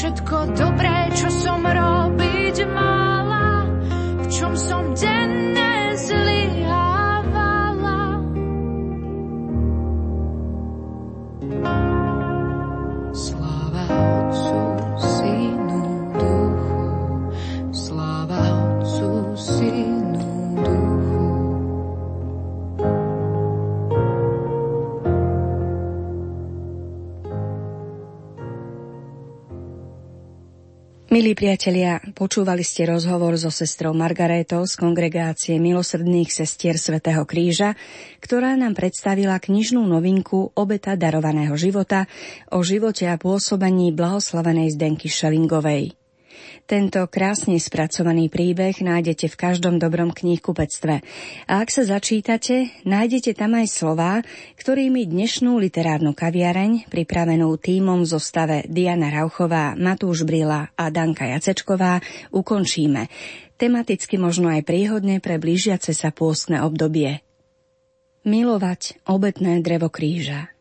všetko 0.09 0.57
dobré, 0.57 1.13
čo 1.13 1.29
som 1.29 1.61
robiť 1.61 2.65
mala, 2.73 3.69
v 4.17 4.25
čom 4.33 4.57
som 4.57 4.78
Milí 31.19 31.35
priatelia, 31.35 31.99
počúvali 32.15 32.63
ste 32.63 32.87
rozhovor 32.87 33.35
so 33.35 33.51
sestrou 33.51 33.91
Margarétou 33.91 34.63
z 34.63 34.79
kongregácie 34.79 35.59
milosrdných 35.59 36.31
sestier 36.31 36.79
Svetého 36.79 37.27
kríža, 37.27 37.75
ktorá 38.23 38.55
nám 38.55 38.71
predstavila 38.71 39.35
knižnú 39.35 39.83
novinku 39.83 40.55
Obeta 40.55 40.95
darovaného 40.95 41.59
života 41.59 42.07
o 42.55 42.63
živote 42.63 43.03
a 43.11 43.19
pôsobení 43.19 43.91
blahoslavenej 43.91 44.79
Zdenky 44.79 45.11
Šelingovej. 45.11 45.91
Tento 46.69 47.01
krásne 47.09 47.57
spracovaný 47.57 48.29
príbeh 48.29 48.77
nájdete 48.77 49.25
v 49.25 49.39
každom 49.41 49.81
dobrom 49.81 50.13
knihkupectve. 50.13 51.01
A 51.49 51.53
ak 51.65 51.73
sa 51.73 51.81
začítate, 51.81 52.69
nájdete 52.85 53.33
tam 53.33 53.57
aj 53.57 53.67
slová, 53.73 54.21
ktorými 54.61 55.09
dnešnú 55.09 55.57
literárnu 55.57 56.13
kaviareň, 56.13 56.93
pripravenú 56.93 57.49
týmom 57.57 58.05
v 58.05 58.09
zostave 58.13 58.57
Diana 58.69 59.09
Rauchová, 59.09 59.73
Matúš 59.73 60.29
Brila 60.29 60.69
a 60.77 60.93
Danka 60.93 61.25
Jacečková, 61.25 62.05
ukončíme. 62.29 63.09
Tematicky 63.57 64.21
možno 64.21 64.53
aj 64.53 64.61
príhodne 64.61 65.17
pre 65.17 65.41
blížiace 65.41 65.97
sa 65.97 66.13
pôstne 66.13 66.61
obdobie. 66.61 67.25
Milovať 68.29 69.01
obetné 69.09 69.65
drevo 69.65 69.89
kríža. 69.89 70.53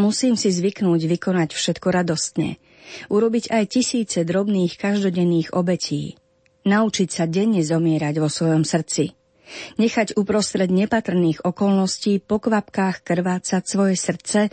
Musím 0.00 0.40
si 0.40 0.48
zvyknúť 0.48 1.04
vykonať 1.12 1.52
všetko 1.52 1.88
radostne– 1.92 2.56
Urobiť 3.08 3.50
aj 3.50 3.64
tisíce 3.70 4.22
drobných 4.22 4.74
každodenných 4.78 5.54
obetí. 5.54 6.18
Naučiť 6.62 7.08
sa 7.10 7.24
denne 7.26 7.62
zomierať 7.62 8.14
vo 8.22 8.30
svojom 8.30 8.62
srdci. 8.62 9.14
Nechať 9.76 10.14
uprostred 10.16 10.70
nepatrných 10.70 11.42
okolností 11.44 12.22
po 12.22 12.38
kvapkách 12.38 13.02
krvácať 13.02 13.62
svoje 13.66 13.98
srdce 13.98 14.48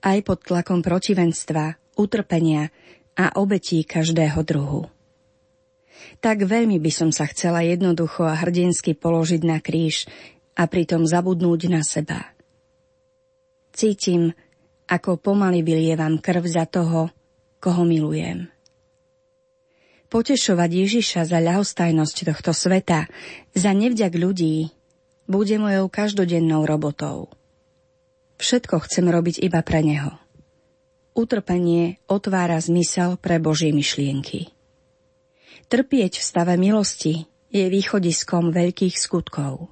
aj 0.00 0.18
pod 0.24 0.40
tlakom 0.42 0.80
protivenstva, 0.80 1.76
utrpenia 2.00 2.72
a 3.14 3.36
obetí 3.36 3.84
každého 3.84 4.40
druhu. 4.42 4.88
Tak 6.24 6.48
veľmi 6.48 6.80
by 6.80 6.92
som 6.92 7.10
sa 7.12 7.28
chcela 7.28 7.60
jednoducho 7.60 8.24
a 8.24 8.40
hrdinsky 8.40 8.96
položiť 8.96 9.42
na 9.44 9.60
kríž 9.60 10.08
a 10.56 10.64
pritom 10.64 11.04
zabudnúť 11.04 11.60
na 11.68 11.84
seba. 11.84 12.32
Cítim, 13.70 14.32
ako 14.90 15.20
pomaly 15.20 15.62
vylievam 15.62 16.18
krv 16.18 16.44
za 16.48 16.66
toho, 16.66 17.12
koho 17.60 17.84
milujem. 17.84 18.48
Potešovať 20.10 20.70
Ježiša 20.74 21.30
za 21.30 21.38
ľahostajnosť 21.38 22.16
tohto 22.34 22.50
sveta, 22.50 23.06
za 23.54 23.70
nevďak 23.70 24.18
ľudí, 24.18 24.74
bude 25.30 25.54
mojou 25.62 25.86
každodennou 25.86 26.66
robotou. 26.66 27.30
Všetko 28.42 28.82
chcem 28.88 29.06
robiť 29.06 29.38
iba 29.46 29.62
pre 29.62 29.86
Neho. 29.86 30.18
Utrpenie 31.14 32.02
otvára 32.10 32.58
zmysel 32.58 33.14
pre 33.22 33.38
Božie 33.38 33.70
myšlienky. 33.70 34.50
Trpieť 35.70 36.18
v 36.18 36.24
stave 36.26 36.58
milosti 36.58 37.30
je 37.54 37.70
východiskom 37.70 38.50
veľkých 38.50 38.98
skutkov. 38.98 39.70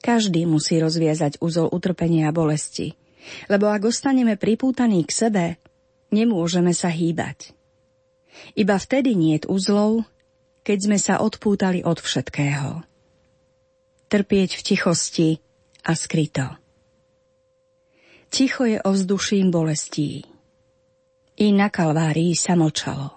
Každý 0.00 0.48
musí 0.48 0.80
rozviazať 0.80 1.40
úzol 1.44 1.68
utrpenia 1.68 2.32
a 2.32 2.36
bolesti, 2.36 2.96
lebo 3.52 3.68
ak 3.68 3.88
ostaneme 3.88 4.36
pripútaní 4.40 5.04
k 5.04 5.12
sebe, 5.12 5.44
nemôžeme 6.10 6.74
sa 6.76 6.90
hýbať. 6.90 7.54
Iba 8.58 8.76
vtedy 8.76 9.14
niet 9.14 9.46
úzlov, 9.46 10.04
keď 10.66 10.78
sme 10.80 10.98
sa 10.98 11.20
odpútali 11.22 11.84
od 11.84 12.00
všetkého. 12.00 12.82
Trpieť 14.08 14.50
v 14.58 14.62
tichosti 14.62 15.28
a 15.84 15.92
skryto. 15.92 16.56
Ticho 18.32 18.66
je 18.66 18.82
ovzduším 18.82 19.54
bolestí. 19.54 20.26
I 21.38 21.54
na 21.54 21.70
Kalvárii 21.70 22.34
sa 22.34 22.58
mlčalo. 22.58 23.14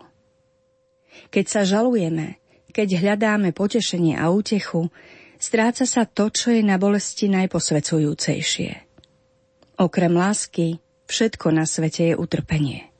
Keď 1.34 1.46
sa 1.50 1.62
žalujeme, 1.66 2.38
keď 2.70 3.02
hľadáme 3.02 3.50
potešenie 3.58 4.14
a 4.14 4.30
útechu, 4.30 4.94
stráca 5.42 5.90
sa 5.90 6.06
to, 6.06 6.30
čo 6.30 6.54
je 6.54 6.62
na 6.62 6.78
bolesti 6.78 7.26
najposvecujúcejšie. 7.34 8.72
Okrem 9.82 10.14
lásky, 10.14 10.78
všetko 11.08 11.56
na 11.56 11.64
svete 11.64 12.14
je 12.14 12.16
utrpenie. 12.16 12.92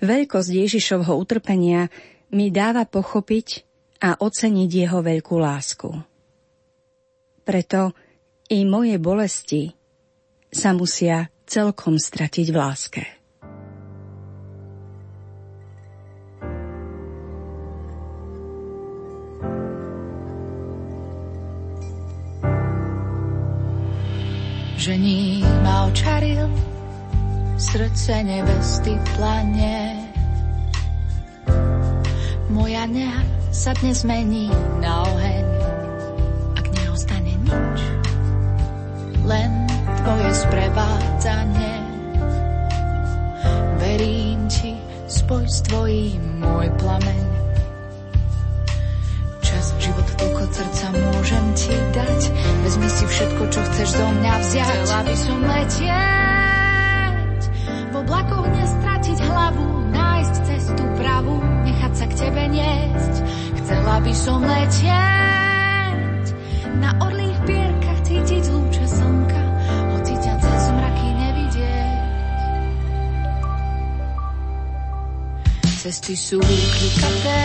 Veľkosť 0.00 0.50
Ježišovho 0.50 1.14
utrpenia 1.14 1.92
mi 2.32 2.48
dáva 2.48 2.88
pochopiť 2.88 3.68
a 4.04 4.16
oceniť 4.16 4.70
jeho 4.70 4.98
veľkú 5.04 5.36
lásku. 5.36 5.90
Preto 7.44 7.92
i 8.48 8.64
moje 8.64 8.96
bolesti 8.96 9.72
sa 10.48 10.72
musia 10.72 11.28
celkom 11.44 12.00
stratiť 12.00 12.46
v 12.48 12.56
láske. 12.56 13.04
Žení 24.78 25.42
ma 25.66 25.90
očaril, 25.90 26.46
srdce 27.58 28.22
nevesty 28.22 28.94
plane. 29.14 30.06
Moja 32.54 32.86
neha 32.86 33.22
sa 33.50 33.74
dnes 33.74 34.06
mení 34.06 34.46
na 34.78 35.02
oheň, 35.02 35.46
ak 36.54 36.66
neostane 36.70 37.34
nič, 37.34 37.80
len 39.26 39.66
tvoje 40.06 40.30
sprevádzanie. 40.46 41.74
Verím 43.82 44.46
ti, 44.46 44.78
spoj 45.10 45.44
s 45.50 45.58
tvojím 45.66 46.38
môj 46.38 46.70
plameň 46.78 47.28
život 49.78 50.08
toľko 50.18 50.42
srdca 50.52 50.86
môžem 50.90 51.44
ti 51.54 51.74
dať. 51.94 52.20
Vezmi 52.66 52.88
si 52.90 53.04
všetko, 53.06 53.42
čo 53.48 53.60
chceš 53.62 53.88
zo 53.94 54.06
mňa 54.10 54.32
vziať. 54.42 54.78
Chcela 54.84 55.02
by 55.06 55.14
som 55.16 55.38
letieť, 55.42 56.47
hlavu, 59.48 59.88
nájsť 59.96 60.34
cestu 60.44 60.84
pravú, 61.00 61.40
nechať 61.64 61.92
sa 61.96 62.04
k 62.04 62.12
tebe 62.20 62.44
niesť. 62.52 63.14
Chcela 63.64 63.96
by 64.04 64.12
som 64.12 64.44
letieť, 64.44 66.24
na 66.84 66.92
orlých 67.00 67.40
pierkach 67.48 68.00
cítiť 68.04 68.44
lúče 68.52 68.84
slnka, 68.84 69.44
hoci 69.96 70.14
ťa 70.20 70.34
cez 70.36 70.64
mraky 70.76 71.08
nevidieť. 71.16 71.96
Cesty 75.80 76.12
sú 76.12 76.44
klikaté, 76.44 77.40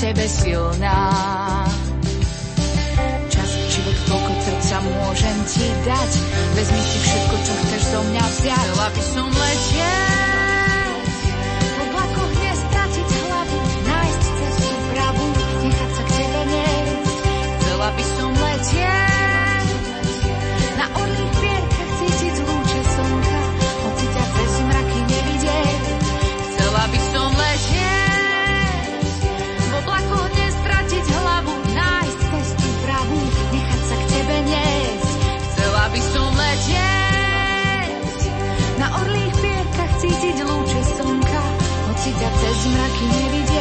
tebe 0.00 0.24
silná. 0.24 1.12
Čas, 3.28 3.50
život, 3.68 3.98
koľko 4.08 4.32
srdca 4.40 4.76
môžem 4.80 5.36
ti 5.44 5.68
dať. 5.84 6.10
Vezmi 6.56 6.80
si 6.80 6.98
všetko, 7.04 7.34
čo 7.36 7.52
chceš 7.52 7.82
zo 7.92 8.00
mňa 8.08 8.24
vziať. 8.24 8.64
Chcela 8.64 8.88
by 8.96 9.02
som 9.04 9.26
letieť. 9.28 10.39
Cez 42.60 42.68
mraky 42.68 43.04
nevidieť 43.08 43.59